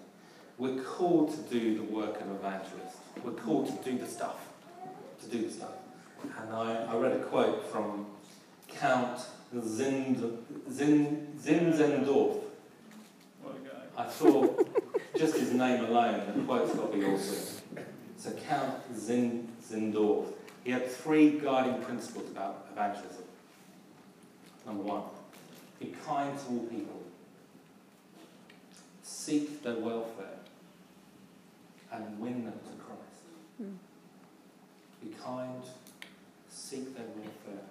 We're 0.58 0.82
called 0.84 1.32
to 1.32 1.60
do 1.60 1.76
the 1.78 1.84
work 1.84 2.22
of 2.22 2.28
an 2.28 2.36
evangelist. 2.36 2.98
We're 3.24 3.32
called 3.32 3.68
to 3.68 3.92
do 3.92 3.98
the 3.98 4.08
stuff. 4.08 4.48
To 5.22 5.28
do 5.30 5.42
the 5.44 5.52
stuff. 5.52 5.72
And 6.24 6.54
I, 6.54 6.86
I 6.86 6.96
read 6.96 7.14
a 7.14 7.20
quote 7.20 7.72
from 7.72 8.08
Count 8.68 9.20
Zind, 9.56 10.38
Zin, 10.72 11.28
Zinzendorf. 11.42 12.42
I 13.98 14.04
thought 14.04 14.70
just 15.18 15.36
his 15.36 15.52
name 15.52 15.84
alone, 15.86 16.22
the 16.34 16.44
quote's 16.44 16.74
got 16.74 16.92
to 16.92 16.98
be 16.98 17.06
awesome. 17.06 17.64
So 18.18 18.32
Count 18.48 18.76
Zin, 18.96 19.50
Zindorf. 19.62 20.28
He 20.70 20.74
had 20.74 20.86
three 20.86 21.32
guiding 21.32 21.82
principles 21.82 22.30
about 22.30 22.68
evangelism. 22.72 23.24
Number 24.68 24.84
one, 24.84 25.02
be 25.80 25.96
kind 26.06 26.38
to 26.38 26.46
all 26.46 26.60
people. 26.68 27.02
Seek 29.02 29.64
their 29.64 29.78
welfare 29.78 30.38
and 31.92 32.20
win 32.20 32.46
them 32.46 32.54
to 32.54 32.84
Christ. 32.84 33.02
Hmm. 33.58 33.78
Be 35.04 35.16
kind, 35.16 35.64
seek 36.52 36.96
their 36.96 37.08
welfare, 37.16 37.66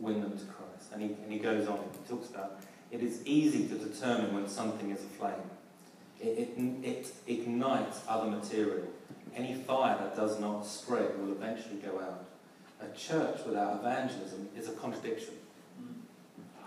win 0.00 0.22
them 0.22 0.36
to 0.36 0.44
Christ. 0.46 0.90
And 0.92 1.00
he, 1.00 1.08
and 1.22 1.32
he 1.32 1.38
goes 1.38 1.68
on, 1.68 1.78
he 1.78 2.08
talks 2.10 2.28
about 2.28 2.58
it 2.90 3.04
is 3.04 3.24
easy 3.24 3.68
to 3.68 3.76
determine 3.76 4.34
when 4.34 4.48
something 4.48 4.90
is 4.90 4.98
aflame. 4.98 5.48
It, 6.20 6.50
it, 6.58 6.82
it 6.82 7.12
ignites 7.28 8.00
other 8.08 8.28
material. 8.28 8.88
Any 9.32 9.54
fire 9.54 9.96
that 9.96 10.16
does 10.16 10.40
not 10.40 10.66
spread 10.66 11.16
will 11.20 11.30
eventually 11.30 11.76
go 11.76 12.00
out. 12.00 12.30
A 12.82 12.96
church 12.96 13.38
without 13.46 13.80
evangelism 13.80 14.48
is 14.56 14.68
a 14.68 14.72
contradiction. 14.72 15.34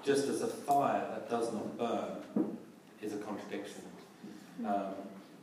Just 0.04 0.28
as 0.28 0.42
a 0.42 0.48
fire 0.48 1.06
that 1.10 1.30
does 1.30 1.52
not 1.52 1.78
burn 1.78 2.58
is 3.02 3.14
a 3.14 3.18
contradiction. 3.18 3.82
Um, 4.66 4.94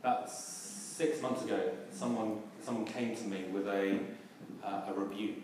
about 0.01 0.29
six 0.31 1.21
months 1.21 1.43
ago, 1.43 1.71
someone, 1.91 2.41
someone 2.63 2.85
came 2.85 3.15
to 3.15 3.23
me 3.25 3.43
with 3.51 3.67
a, 3.67 3.99
uh, 4.63 4.81
a 4.87 4.93
rebuke, 4.93 5.43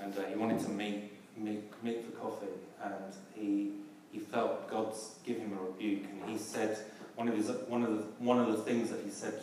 and 0.00 0.16
uh, 0.16 0.22
he 0.22 0.36
wanted 0.36 0.60
to 0.60 0.70
meet, 0.70 1.12
meet, 1.36 1.64
meet 1.82 2.04
for 2.04 2.12
coffee, 2.12 2.46
and 2.82 3.12
he, 3.34 3.72
he 4.12 4.18
felt 4.18 4.70
God's 4.70 5.16
give 5.26 5.38
him 5.38 5.58
a 5.58 5.62
rebuke, 5.62 6.04
and 6.10 6.30
he 6.30 6.38
said, 6.38 6.78
one 7.16 7.28
of, 7.28 7.36
his, 7.36 7.50
one, 7.68 7.82
of 7.82 7.90
the, 7.90 8.04
one 8.18 8.40
of 8.40 8.48
the 8.48 8.58
things 8.58 8.90
that 8.90 9.00
he 9.04 9.10
said 9.10 9.42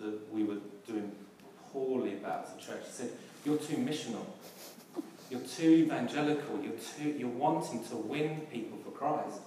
that 0.00 0.32
we 0.32 0.44
were 0.44 0.58
doing 0.86 1.10
poorly 1.72 2.14
about 2.14 2.48
a 2.56 2.60
church, 2.64 2.82
he 2.86 2.92
said, 2.92 3.10
you're 3.44 3.56
too 3.56 3.76
missional. 3.76 4.24
You're 5.30 5.40
too 5.40 5.70
evangelical. 5.70 6.60
You're 6.62 6.72
too. 6.72 7.16
You're 7.18 7.28
wanting 7.28 7.84
to 7.84 7.96
win 7.96 8.42
people 8.52 8.78
for 8.84 8.90
Christ. 8.90 9.40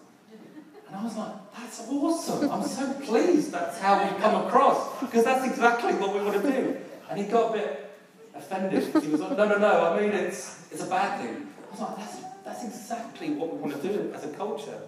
And 0.88 0.96
I 1.00 1.04
was 1.04 1.16
like, 1.16 1.34
that's 1.58 1.88
awesome. 1.90 2.52
I'm 2.52 2.68
so 2.68 2.94
pleased. 2.94 3.52
That's 3.52 3.80
how 3.80 4.04
we 4.04 4.20
come 4.20 4.46
across 4.46 5.00
because 5.00 5.24
that's 5.24 5.46
exactly 5.46 5.94
what 5.94 6.14
we 6.14 6.22
want 6.22 6.42
to 6.42 6.52
do. 6.52 6.78
And 7.10 7.20
he 7.20 7.26
got 7.26 7.52
a 7.52 7.54
bit 7.54 7.98
offended. 8.36 8.84
He 9.02 9.10
was 9.10 9.22
like, 9.22 9.38
no, 9.38 9.48
no, 9.48 9.58
no. 9.58 9.94
I 9.94 10.00
mean, 10.00 10.12
it's 10.12 10.68
it's 10.72 10.84
a 10.84 10.88
bad 10.88 11.22
thing. 11.22 11.48
I 11.68 11.72
was 11.72 11.80
like, 11.80 11.98
that's 11.98 12.18
that's 12.44 12.64
exactly 12.66 13.30
what 13.30 13.54
we 13.54 13.62
want 13.62 13.82
to 13.82 13.88
do 13.88 14.12
as 14.14 14.26
a 14.26 14.30
culture. 14.34 14.82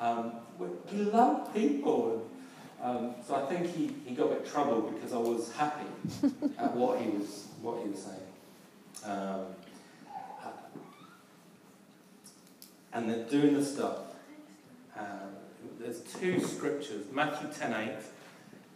Um, 0.00 0.32
we, 0.58 0.66
we 0.92 1.04
love 1.04 1.52
people. 1.54 2.30
Um, 2.82 3.14
so 3.26 3.34
I 3.36 3.46
think 3.46 3.74
he, 3.74 3.90
he 4.04 4.14
got 4.14 4.30
a 4.30 4.34
bit 4.34 4.46
troubled 4.46 4.94
because 4.94 5.12
I 5.12 5.18
was 5.18 5.52
happy 5.52 5.86
at 6.58 6.74
what 6.74 7.00
he 7.00 7.08
was 7.10 7.48
what 7.62 7.82
he 7.82 7.90
was 7.90 8.02
saying. 8.02 8.20
Um, 9.04 9.46
and 12.92 13.10
they're 13.10 13.24
doing 13.24 13.54
the 13.54 13.64
stuff. 13.64 13.98
Uh, 14.96 15.02
there's 15.80 16.00
two 16.00 16.40
scriptures, 16.40 17.06
Matthew 17.12 17.48
10.8 17.48 17.96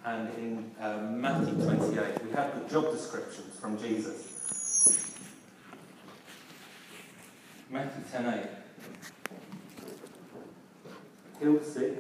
and 0.04 0.28
in 0.38 0.70
uh, 0.80 0.98
Matthew 1.10 1.54
28, 1.54 2.24
we 2.24 2.30
have 2.32 2.54
the 2.54 2.70
job 2.70 2.92
descriptions 2.92 3.54
from 3.56 3.78
Jesus. 3.78 5.14
Matthew 7.70 8.02
10.8. 8.18 8.48
Heal 11.40 11.58
the 11.58 11.64
sick. 11.64 11.94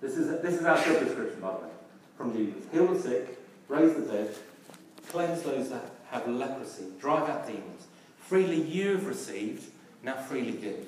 This 0.00 0.16
is, 0.16 0.42
this 0.42 0.60
is 0.60 0.64
our 0.64 0.76
job 0.76 1.00
description, 1.00 1.40
by 1.40 1.52
the 1.52 1.58
way, 1.58 1.70
from 2.16 2.36
Jesus. 2.36 2.62
Heal 2.72 2.86
the 2.88 3.00
sick, 3.00 3.38
raise 3.68 3.94
the 3.94 4.02
dead, 4.02 4.34
cleanse 5.08 5.42
those 5.42 5.70
that 5.70 5.84
have 6.10 6.28
leprosy, 6.28 6.84
drive 7.00 7.28
out 7.28 7.46
demons. 7.46 7.86
Freely 8.18 8.60
you 8.60 8.92
have 8.92 9.06
received, 9.06 9.70
now 10.02 10.14
freely 10.14 10.52
give. 10.52 10.86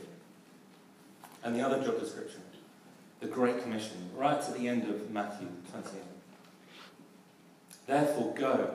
And 1.44 1.56
the 1.56 1.60
other 1.60 1.82
job 1.82 1.98
description, 1.98 2.40
the 3.20 3.26
Great 3.26 3.62
Commission, 3.62 4.10
right 4.16 4.40
to 4.42 4.52
the 4.52 4.68
end 4.68 4.88
of 4.88 5.10
Matthew 5.10 5.48
28. 5.70 6.02
Therefore, 7.86 8.32
go 8.34 8.70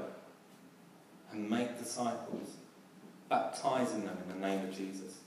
and 1.31 1.49
make 1.49 1.77
disciples, 1.79 2.49
baptizing 3.29 4.05
them 4.05 4.17
in 4.23 4.41
the 4.41 4.47
name 4.47 4.65
of 4.65 4.75
Jesus, 4.75 5.19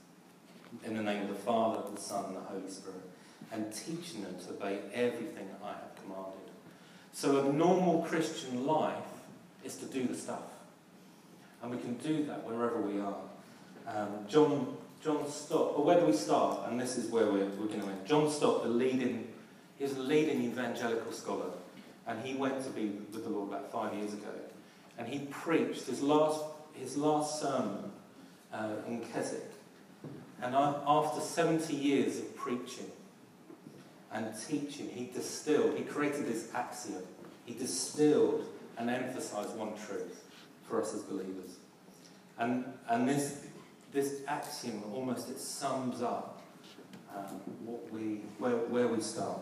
in 0.85 0.97
the 0.97 1.03
name 1.03 1.23
of 1.23 1.29
the 1.29 1.35
Father, 1.35 1.83
the 1.95 2.01
Son, 2.01 2.27
and 2.27 2.37
the 2.37 2.41
Holy 2.41 2.69
Spirit, 2.69 3.01
and 3.53 3.73
teaching 3.73 4.23
them 4.23 4.37
to 4.47 4.51
obey 4.51 4.81
everything 4.93 5.49
I 5.63 5.69
have 5.69 5.97
commanded. 6.03 6.35
So 7.13 7.49
a 7.49 7.53
normal 7.53 8.03
Christian 8.03 8.67
life 8.67 8.95
is 9.65 9.77
to 9.77 9.87
do 9.87 10.05
the 10.07 10.15
stuff. 10.15 10.43
And 11.63 11.71
we 11.71 11.79
can 11.79 11.95
do 11.95 12.25
that 12.25 12.45
wherever 12.45 12.81
we 12.81 13.01
are. 13.01 13.17
Um, 13.87 14.27
John, 14.29 14.77
John 15.03 15.29
Stott, 15.29 15.85
where 15.85 16.01
do 16.01 16.07
we 16.07 16.13
start? 16.13 16.71
And 16.71 16.81
this 16.81 16.97
is 16.97 17.11
where 17.11 17.27
we're, 17.27 17.47
we're 17.47 17.67
going 17.67 17.83
to 17.83 17.87
end. 17.87 18.07
John 18.07 18.31
Stott, 18.31 18.63
the 18.63 18.69
leading, 18.69 19.29
he's 19.79 19.97
a 19.97 20.01
leading 20.01 20.43
evangelical 20.43 21.13
scholar. 21.13 21.51
And 22.07 22.25
he 22.25 22.35
went 22.35 22.65
to 22.65 22.71
be 22.71 22.87
with 22.87 23.25
the 23.25 23.31
Lord 23.31 23.51
about 23.51 23.71
five 23.71 23.95
years 23.95 24.13
ago. 24.13 24.33
And 24.99 25.07
he 25.07 25.21
preached 25.31 25.87
his 25.87 26.03
last, 26.03 26.43
his 26.75 26.97
last 26.97 27.41
sermon 27.41 27.91
uh, 28.53 28.75
in 28.87 29.01
Keswick. 29.01 29.51
And 30.43 30.55
after 30.55 31.21
70 31.21 31.75
years 31.75 32.19
of 32.19 32.35
preaching 32.37 32.91
and 34.13 34.27
teaching, 34.49 34.89
he 34.89 35.11
distilled, 35.13 35.77
he 35.77 35.85
created 35.85 36.27
this 36.27 36.49
axiom. 36.55 37.03
He 37.45 37.55
distilled 37.55 38.47
and 38.79 38.89
emphasized 38.89 39.55
one 39.57 39.75
truth 39.87 40.25
for 40.71 40.81
us 40.81 40.95
as 40.95 41.03
believers. 41.03 41.59
And, 42.39 42.65
and 42.89 43.07
this, 43.07 43.45
this 43.93 44.23
axiom 44.27 44.83
almost 44.95 45.29
it 45.29 45.39
sums 45.39 46.01
up 46.01 46.41
um, 47.15 47.41
what 47.65 47.93
we, 47.93 48.21
where, 48.39 48.57
where 48.57 48.89
we 48.89 49.01
start. 49.01 49.41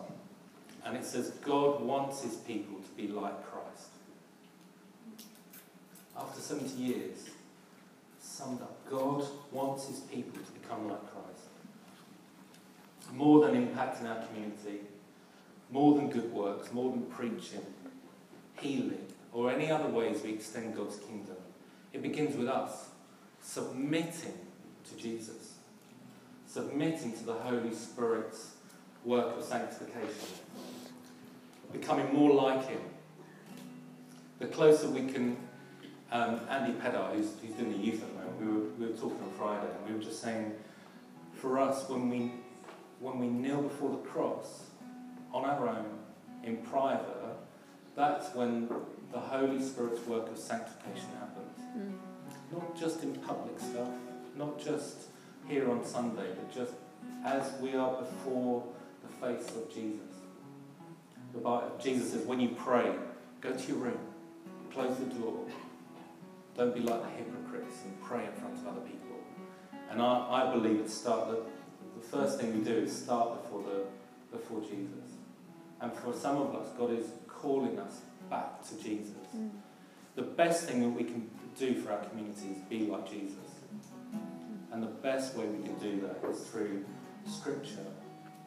And 0.84 0.96
it 0.96 1.04
says, 1.04 1.30
God 1.44 1.82
wants 1.82 2.22
his 2.22 2.36
people 2.36 2.80
to 2.80 2.90
be 2.96 3.08
like 3.08 3.44
Christ. 3.50 3.88
After 6.16 6.40
70 6.40 6.82
years, 6.82 7.28
summed 8.20 8.62
up, 8.62 8.76
God 8.90 9.24
wants 9.52 9.86
his 9.86 10.00
people 10.00 10.40
to 10.40 10.52
become 10.52 10.88
like 10.88 11.02
Christ. 11.12 11.44
More 13.12 13.46
than 13.46 13.54
impacting 13.54 14.08
our 14.08 14.24
community, 14.26 14.80
more 15.70 15.94
than 15.94 16.10
good 16.10 16.32
works, 16.32 16.72
more 16.72 16.90
than 16.90 17.02
preaching, 17.02 17.64
healing, 18.60 19.06
or 19.32 19.50
any 19.50 19.70
other 19.70 19.88
ways 19.88 20.22
we 20.22 20.32
extend 20.32 20.76
God's 20.76 20.96
kingdom. 20.96 21.36
It 21.92 22.02
begins 22.02 22.36
with 22.36 22.48
us 22.48 22.88
submitting 23.42 24.38
to 24.88 24.96
Jesus, 24.96 25.54
submitting 26.46 27.12
to 27.12 27.24
the 27.24 27.34
Holy 27.34 27.74
Spirit's 27.74 28.54
work 29.04 29.36
of 29.36 29.44
sanctification, 29.44 30.28
becoming 31.72 32.12
more 32.12 32.32
like 32.32 32.68
Him. 32.68 32.80
The 34.38 34.46
closer 34.46 34.88
we 34.88 35.06
can, 35.06 35.36
um, 36.12 36.40
Andy 36.48 36.78
Pedar, 36.78 37.14
who's, 37.14 37.32
who's 37.40 37.54
doing 37.56 37.72
the 37.72 37.78
youth 37.78 38.02
at 38.02 38.08
the 38.08 38.14
moment, 38.14 38.40
we 38.40 38.46
were, 38.46 38.68
we 38.78 38.86
were 38.86 38.98
talking 38.98 39.22
on 39.22 39.32
Friday, 39.36 39.66
and 39.66 39.88
we 39.88 39.98
were 39.98 40.02
just 40.02 40.22
saying, 40.22 40.52
for 41.34 41.58
us, 41.58 41.88
when 41.88 42.08
we, 42.08 42.32
when 43.00 43.18
we 43.18 43.28
kneel 43.28 43.62
before 43.62 43.90
the 43.90 44.08
cross, 44.08 44.64
on 45.32 45.44
our 45.44 45.68
own, 45.68 45.86
in 46.44 46.56
private, 46.58 47.04
that's 47.94 48.34
when 48.34 48.68
the 49.12 49.18
Holy 49.18 49.62
Spirit's 49.62 50.06
work 50.06 50.28
of 50.28 50.38
sanctification 50.38 51.08
happens. 51.18 51.58
Mm. 51.76 51.92
Not 52.52 52.78
just 52.78 53.02
in 53.02 53.14
public 53.16 53.58
stuff, 53.58 53.88
not 54.36 54.58
just 54.58 55.08
here 55.46 55.70
on 55.70 55.84
Sunday, 55.84 56.28
but 56.34 56.54
just 56.54 56.72
as 57.24 57.52
we 57.60 57.74
are 57.74 58.02
before 58.02 58.64
the 59.02 59.26
face 59.26 59.48
of 59.56 59.72
Jesus. 59.72 60.00
The 61.32 61.40
Bible, 61.40 61.72
Jesus 61.82 62.12
says, 62.12 62.26
when 62.26 62.40
you 62.40 62.50
pray, 62.50 62.92
go 63.40 63.52
to 63.52 63.68
your 63.68 63.76
room, 63.76 63.98
close 64.72 64.96
the 64.98 65.06
door. 65.06 65.44
Don't 66.56 66.74
be 66.74 66.80
like 66.80 67.02
the 67.02 67.10
hypocrites 67.10 67.76
and 67.84 68.02
pray 68.02 68.24
in 68.24 68.32
front 68.32 68.54
of 68.54 68.66
other 68.68 68.80
people. 68.80 69.16
And 69.90 70.02
I, 70.02 70.48
I 70.48 70.52
believe 70.52 70.88
start 70.88 71.28
the, 71.28 71.42
the 72.00 72.06
first 72.06 72.40
thing 72.40 72.58
we 72.58 72.64
do 72.64 72.76
is 72.78 73.04
start 73.04 73.42
before 73.42 73.62
the 73.62 73.84
before 74.36 74.60
Jesus. 74.60 75.16
And 75.80 75.92
for 75.92 76.12
some 76.12 76.36
of 76.36 76.54
us, 76.54 76.68
God 76.76 76.90
is 76.90 77.06
calling 77.26 77.78
us 77.78 78.00
back 78.30 78.62
to 78.68 78.82
Jesus. 78.82 79.14
Mm. 79.36 79.50
The 80.16 80.22
best 80.22 80.64
thing 80.64 80.80
that 80.80 80.88
we 80.88 81.04
can 81.04 81.30
do 81.58 81.74
for 81.80 81.92
our 81.92 82.04
community 82.04 82.48
is 82.50 82.58
be 82.68 82.86
like 82.86 83.08
Jesus. 83.10 83.34
And 84.72 84.82
the 84.82 84.86
best 84.86 85.34
way 85.36 85.46
we 85.46 85.62
can 85.62 85.78
do 85.78 86.00
that 86.02 86.28
is 86.28 86.40
through 86.48 86.84
Scripture, 87.26 87.86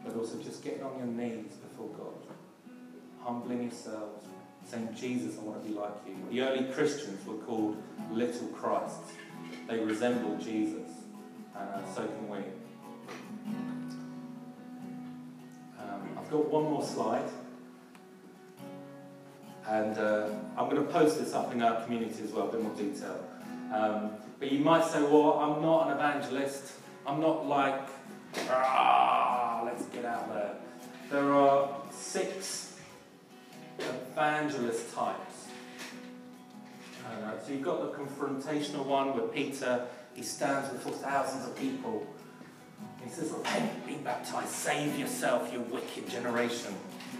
but 0.03 0.15
also 0.15 0.37
just 0.37 0.63
getting 0.63 0.83
on 0.83 0.97
your 0.97 1.07
knees 1.07 1.53
before 1.53 1.89
God, 1.97 2.35
humbling 3.21 3.63
yourselves, 3.63 4.25
saying, 4.65 4.89
Jesus, 4.95 5.37
I 5.39 5.43
want 5.43 5.63
to 5.63 5.69
be 5.69 5.75
like 5.75 5.91
you. 6.07 6.15
The 6.29 6.41
early 6.41 6.71
Christians 6.71 7.25
were 7.25 7.35
called 7.35 7.81
little 8.11 8.47
Christs. 8.49 9.13
They 9.67 9.79
resemble 9.79 10.37
Jesus, 10.37 10.89
and 11.55 11.83
uh, 11.83 11.93
so 11.93 12.05
can 12.05 12.29
we. 12.29 12.37
Um, 15.79 16.17
I've 16.17 16.29
got 16.29 16.45
one 16.49 16.63
more 16.63 16.83
slide. 16.83 17.29
And 19.67 19.97
uh, 19.97 20.29
I'm 20.57 20.69
going 20.69 20.85
to 20.85 20.91
post 20.91 21.19
this 21.19 21.33
up 21.33 21.53
in 21.53 21.61
our 21.61 21.83
community 21.83 22.23
as 22.23 22.31
well, 22.31 22.49
a 22.49 22.51
bit 22.51 22.61
more 22.61 22.75
detail. 22.75 23.23
Um, 23.73 24.11
but 24.39 24.51
you 24.51 24.59
might 24.59 24.83
say, 24.85 25.01
well, 25.01 25.33
I'm 25.39 25.61
not 25.61 25.87
an 25.87 25.97
evangelist. 25.97 26.73
I'm 27.05 27.21
not 27.21 27.47
like, 27.47 27.81
ah, 28.49 29.61
let's 29.65 29.85
get 29.85 30.05
out 30.05 30.33
there. 30.33 30.55
There 31.09 31.31
are 31.33 31.69
six 31.91 32.77
evangelist 33.77 34.93
types. 34.93 35.47
Uh, 37.05 37.39
so 37.39 37.51
you've 37.51 37.61
got 37.61 37.91
the 37.91 37.97
confrontational 37.97 38.85
one 38.85 39.15
where 39.15 39.27
Peter, 39.27 39.85
he 40.13 40.23
stands 40.23 40.69
before 40.69 40.93
thousands 40.93 41.47
of 41.47 41.55
people. 41.57 42.07
He 43.03 43.09
says, 43.09 43.31
repent, 43.31 43.85
be 43.85 43.95
baptized, 43.95 44.49
save 44.49 44.97
yourself, 44.97 45.51
you 45.51 45.61
wicked 45.61 46.09
generation. 46.09 46.73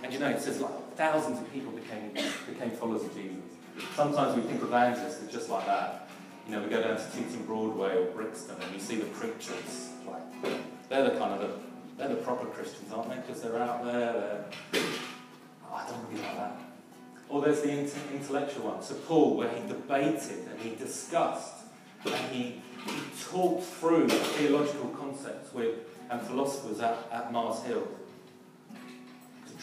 And 0.04 0.14
you 0.14 0.20
know, 0.20 0.30
it 0.30 0.42
says 0.42 0.60
like 0.60 0.91
thousands 1.02 1.40
of 1.40 1.52
people 1.52 1.72
became, 1.72 2.14
became 2.48 2.70
followers 2.70 3.02
of 3.02 3.12
Jesus. 3.16 3.44
Sometimes 3.96 4.36
we 4.36 4.44
think 4.44 4.62
of 4.62 4.68
evangelists 4.68 5.20
just 5.32 5.50
like 5.50 5.66
that. 5.66 6.08
You 6.46 6.54
know, 6.54 6.62
we 6.62 6.70
go 6.70 6.80
down 6.80 6.96
to 6.96 7.04
Tooting 7.12 7.44
Broadway 7.48 7.98
or 7.98 8.06
Brixton 8.12 8.56
and 8.62 8.72
you 8.72 8.80
see 8.80 8.98
the 8.98 9.08
preachers, 9.08 9.90
like, 10.08 10.22
they're 10.90 11.10
the 11.10 11.18
kind 11.18 11.34
of 11.34 11.40
the, 11.40 11.50
they're 11.98 12.10
the 12.10 12.22
proper 12.22 12.46
Christians, 12.46 12.94
aren't 12.94 13.10
they? 13.10 13.16
Because 13.16 13.42
they're 13.42 13.58
out 13.58 13.84
there, 13.84 14.14
they're, 14.14 14.84
oh, 15.66 15.74
I 15.74 15.88
don't 15.88 15.98
want 15.98 16.10
to 16.12 16.16
be 16.16 16.22
like 16.22 16.38
that. 16.38 16.60
Or 17.30 17.42
there's 17.42 17.62
the 17.62 17.72
intellectual 18.14 18.70
one. 18.70 18.84
So 18.84 18.94
Paul, 18.94 19.38
where 19.38 19.50
he 19.50 19.68
debated 19.68 20.50
and 20.52 20.60
he 20.60 20.76
discussed 20.76 21.64
and 22.06 22.14
he, 22.32 22.62
he 22.86 23.02
talked 23.28 23.64
through 23.64 24.08
theological 24.08 24.90
concepts 24.90 25.52
with 25.52 25.80
and 26.12 26.22
philosophers 26.22 26.80
at, 26.80 26.98
at 27.12 27.32
Mars 27.32 27.64
Hill 27.64 27.88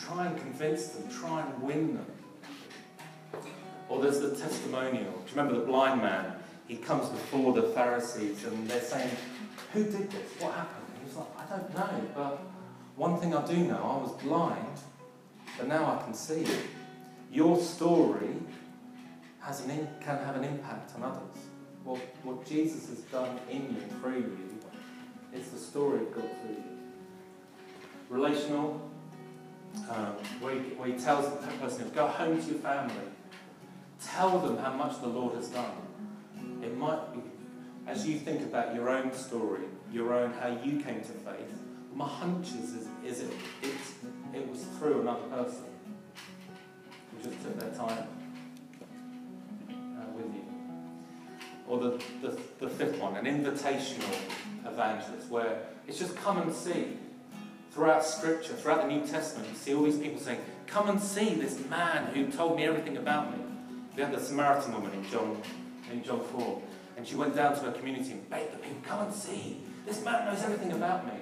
try 0.05 0.27
and 0.27 0.37
convince 0.39 0.89
them, 0.89 1.09
try 1.11 1.43
and 1.43 1.63
win 1.63 1.95
them. 1.95 2.07
Or 3.89 4.03
there's 4.03 4.21
the 4.21 4.37
testimonial. 4.37 5.05
Do 5.05 5.31
you 5.31 5.37
remember 5.37 5.61
the 5.61 5.67
blind 5.67 6.03
man? 6.03 6.35
He 6.67 6.77
comes 6.77 7.09
before 7.09 7.55
the 7.55 7.63
Pharisees 7.63 8.45
and 8.45 8.69
they're 8.69 8.81
saying, 8.81 9.11
Who 9.73 9.85
did 9.85 10.11
this? 10.11 10.41
What 10.41 10.53
happened? 10.53 10.85
And 10.95 11.07
he's 11.07 11.17
like, 11.17 11.29
I 11.39 11.57
don't 11.57 11.75
know, 11.75 12.09
but 12.15 12.41
one 12.97 13.19
thing 13.19 13.35
I 13.35 13.47
do 13.47 13.57
know, 13.57 13.77
I 13.77 14.03
was 14.03 14.13
blind, 14.23 14.79
but 15.57 15.69
now 15.69 15.99
I 15.99 16.05
can 16.05 16.15
see. 16.15 16.47
Your 17.31 17.59
story 17.59 18.37
has 19.41 19.65
an 19.65 19.71
in, 19.71 19.89
can 20.01 20.19
have 20.25 20.37
an 20.37 20.45
impact 20.45 20.95
on 20.97 21.05
others. 21.05 21.45
What, 21.85 22.01
what 22.23 22.47
Jesus 22.47 22.89
has 22.89 22.99
done 23.01 23.39
in 23.51 23.75
you 23.75 23.81
through 24.01 24.17
you 24.19 24.59
is 25.33 25.51
the 25.51 25.59
story 25.59 26.01
of 26.01 26.15
God 26.15 26.29
through 26.43 26.57
you. 26.57 26.65
Relational, 28.09 28.81
um, 29.91 30.17
where, 30.41 30.55
he, 30.55 30.61
where 30.71 30.89
he 30.89 30.99
tells 30.99 31.25
that 31.41 31.61
person, 31.61 31.91
go 31.95 32.07
home 32.07 32.41
to 32.41 32.47
your 32.47 32.59
family. 32.59 32.95
Tell 34.05 34.39
them 34.39 34.59
how 34.59 34.73
much 34.73 35.01
the 35.01 35.09
Lord 35.09 35.35
has 35.35 35.49
done. 35.49 35.73
It 36.63 36.77
might 36.77 37.13
be, 37.13 37.21
as 37.87 38.07
you 38.07 38.19
think 38.19 38.43
about 38.43 38.75
your 38.75 38.89
own 38.89 39.13
story, 39.13 39.65
your 39.93 40.15
own, 40.15 40.33
how 40.35 40.49
you 40.49 40.81
came 40.81 41.01
to 41.01 41.13
faith, 41.13 41.59
my 41.95 42.07
hunch 42.07 42.49
is, 42.49 42.75
is, 42.75 42.89
is 43.05 43.21
it, 43.23 43.33
it 44.35 44.49
was 44.49 44.63
through 44.79 45.01
another 45.01 45.27
person 45.29 45.65
who 47.11 47.29
just 47.29 47.43
took 47.43 47.59
their 47.59 47.71
time 47.71 48.07
uh, 49.71 50.05
with 50.15 50.33
you. 50.33 50.45
Or 51.67 51.81
the, 51.81 52.03
the, 52.23 52.39
the 52.61 52.69
fifth 52.69 53.01
one, 53.01 53.17
an 53.17 53.25
invitational 53.25 54.15
evangelist, 54.65 55.29
where 55.29 55.63
it's 55.89 55.99
just 55.99 56.15
come 56.17 56.39
and 56.39 56.55
see 56.55 56.99
throughout 57.79 58.05
Scripture, 58.05 58.55
throughout 58.55 58.83
the 58.83 58.89
New 58.89 59.07
Testament, 59.07 59.49
you 59.49 59.57
see 59.57 59.73
all 59.73 59.85
these 59.85 59.99
people 59.99 60.21
saying, 60.21 60.41
Come 60.67 60.89
and 60.89 61.01
see 61.01 61.35
this 61.35 61.65
man 61.71 62.13
who 62.13 62.27
told 62.27 62.57
me 62.57 62.65
everything 62.65 62.97
about 62.97 63.31
me. 63.31 63.45
We 63.95 64.03
had 64.03 64.13
the 64.13 64.19
Samaritan 64.19 64.73
woman 64.73 64.93
in 64.93 65.09
John, 65.09 65.41
in 65.93 66.03
John 66.03 66.21
4, 66.21 66.61
and 66.97 67.07
she 67.07 67.15
went 67.15 67.37
down 67.37 67.55
to 67.55 67.61
her 67.61 67.71
community 67.71 68.11
and 68.11 68.29
begged 68.29 68.53
the 68.53 68.59
people, 68.59 68.79
Come 68.83 69.07
and 69.07 69.15
see. 69.15 69.61
This 69.87 70.05
man 70.05 70.25
knows 70.25 70.43
everything 70.43 70.73
about 70.73 71.07
me. 71.07 71.21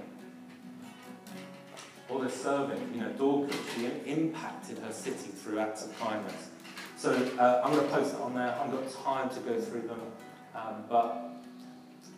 Or 2.08 2.24
the 2.24 2.30
servant, 2.30 2.80
you 2.94 3.02
know, 3.02 3.10
Dorcas, 3.10 3.54
she 3.74 3.90
impacted 4.10 4.78
her 4.78 4.92
city 4.92 5.28
through 5.28 5.58
acts 5.58 5.84
of 5.84 5.98
kindness. 6.00 6.48
So 6.96 7.12
uh, 7.38 7.60
I'm 7.62 7.74
going 7.74 7.86
to 7.86 7.92
post 7.92 8.14
it 8.14 8.20
on 8.20 8.34
there. 8.34 8.48
I 8.48 8.64
haven't 8.64 8.80
got 8.80 9.04
time 9.04 9.28
to 9.28 9.40
go 9.40 9.60
through 9.60 9.82
them. 9.82 10.00
Um, 10.54 10.84
but 10.88 11.22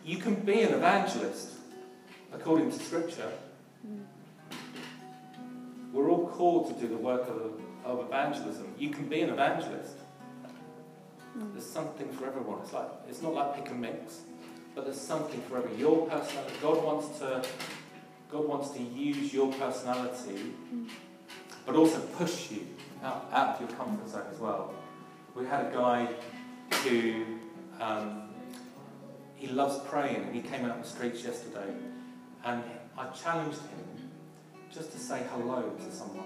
you 0.05 0.17
can 0.17 0.35
be 0.35 0.61
an 0.61 0.75
evangelist 0.75 1.55
according 2.31 2.71
to 2.71 2.79
Scripture. 2.79 3.29
We're 5.91 6.09
all 6.09 6.27
called 6.27 6.67
to 6.73 6.79
do 6.79 6.87
the 6.87 6.97
work 6.97 7.27
of 7.27 7.59
of 7.85 8.05
evangelism. 8.05 8.73
You 8.77 8.89
can 8.89 9.07
be 9.07 9.21
an 9.21 9.29
evangelist. 9.29 9.95
There's 11.53 11.65
something 11.65 12.09
for 12.11 12.25
everyone. 12.27 12.59
It's 12.63 12.73
like 12.73 12.89
it's 13.07 13.21
not 13.21 13.33
like 13.33 13.55
pick 13.55 13.69
and 13.69 13.81
mix, 13.81 14.21
but 14.75 14.85
there's 14.85 14.99
something 14.99 15.41
for 15.41 15.57
every 15.57 15.75
Your 15.77 16.07
personality. 16.07 16.55
God 16.61 16.83
wants 16.83 17.19
to. 17.19 17.43
God 18.31 18.47
wants 18.47 18.69
to 18.71 18.83
use 18.83 19.33
your 19.33 19.51
personality, 19.53 20.53
but 21.65 21.75
also 21.75 21.99
push 21.99 22.51
you 22.51 22.67
out, 23.03 23.27
out 23.31 23.55
of 23.55 23.61
your 23.61 23.75
comfort 23.75 24.07
zone 24.07 24.27
as 24.31 24.39
well. 24.39 24.75
We 25.35 25.45
had 25.45 25.65
a 25.65 25.71
guy 25.71 26.07
who 26.83 27.25
um, 27.81 28.29
he 29.35 29.47
loves 29.47 29.79
praying, 29.87 30.17
and 30.17 30.35
he 30.35 30.41
came 30.41 30.63
out 30.65 30.71
on 30.71 30.81
the 30.81 30.87
streets 30.87 31.23
yesterday, 31.23 31.73
and 32.45 32.63
I 32.95 33.07
challenged 33.07 33.61
him 33.61 33.98
just 34.71 34.91
to 34.91 34.99
say 34.99 35.23
hello 35.31 35.71
to 35.77 35.91
someone. 35.91 36.25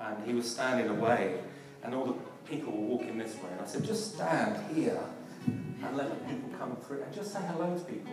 And 0.00 0.24
he 0.24 0.34
was 0.34 0.50
standing 0.50 0.88
away, 0.88 1.40
and 1.82 1.94
all 1.94 2.06
the 2.06 2.14
people 2.48 2.72
were 2.72 2.96
walking 2.96 3.18
this 3.18 3.34
way. 3.36 3.50
And 3.52 3.60
I 3.60 3.66
said, 3.66 3.84
just 3.84 4.14
stand 4.14 4.74
here 4.74 5.00
and 5.46 5.96
let 5.96 6.08
the 6.08 6.32
people 6.32 6.50
come 6.58 6.76
through 6.76 7.02
and 7.02 7.12
just 7.12 7.32
say 7.32 7.40
hello 7.48 7.76
to 7.76 7.84
people. 7.84 8.12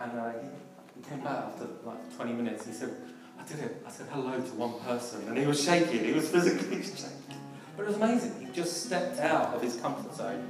And 0.00 0.18
uh, 0.18 0.32
he, 0.32 0.48
came 1.08 1.20
back 1.20 1.46
after 1.46 1.66
like 1.84 2.16
20 2.16 2.32
minutes. 2.32 2.64
He 2.64 2.72
said, 2.72 2.94
I 3.38 3.44
did 3.44 3.58
it. 3.58 3.82
I 3.84 3.90
said 3.90 4.06
hello 4.12 4.40
to 4.40 4.54
one 4.54 4.78
person. 4.80 5.26
And 5.26 5.36
he 5.36 5.46
was 5.46 5.62
shaking. 5.62 6.04
He 6.04 6.12
was 6.12 6.28
physically 6.28 6.80
shaking. 6.82 7.40
But 7.76 7.84
it 7.84 7.86
was 7.86 7.96
amazing. 7.96 8.46
He 8.46 8.52
just 8.52 8.84
stepped 8.84 9.18
out 9.18 9.54
of 9.54 9.62
his 9.62 9.76
comfort 9.76 10.14
zone 10.14 10.46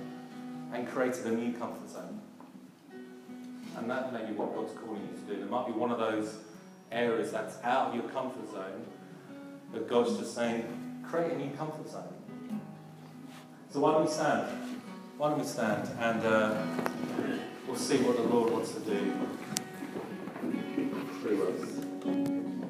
and 0.74 0.86
created 0.86 1.24
a 1.26 1.30
new 1.30 1.53
comfort 1.55 1.88
zone. 1.88 2.20
And 3.78 3.90
that 3.90 4.12
may 4.12 4.26
be 4.26 4.34
what 4.34 4.55
God's 4.55 4.74
calling 4.78 5.01
you 5.01 5.20
to 5.20 5.34
do. 5.34 5.40
There 5.40 5.51
might 5.51 5.66
be 5.66 5.72
one 5.72 5.90
of 5.90 5.99
those 5.99 6.36
areas 6.93 7.32
that's 7.32 7.57
out 7.64 7.88
of 7.88 7.95
your 7.95 8.05
comfort 8.05 8.51
zone, 8.51 8.86
but 9.72 9.88
God's 9.88 10.18
just 10.18 10.34
saying, 10.34 10.64
create 11.09 11.32
a 11.32 11.36
new 11.38 11.51
comfort 11.57 11.88
zone. 11.88 12.61
So 13.70 13.80
why 13.80 13.93
don't 13.93 14.05
we 14.05 14.11
stand? 14.11 14.49
Why 15.16 15.30
don't 15.30 15.38
we 15.38 15.45
stand 15.45 15.88
and 15.99 16.26
uh, 16.26 16.62
we'll 17.66 17.76
see 17.76 17.99
what 17.99 18.16
the 18.16 18.22
Lord 18.22 18.53
wants 18.53 18.72
to 18.72 18.80
do 18.80 19.14
through 21.22 21.49
us. 21.49 21.71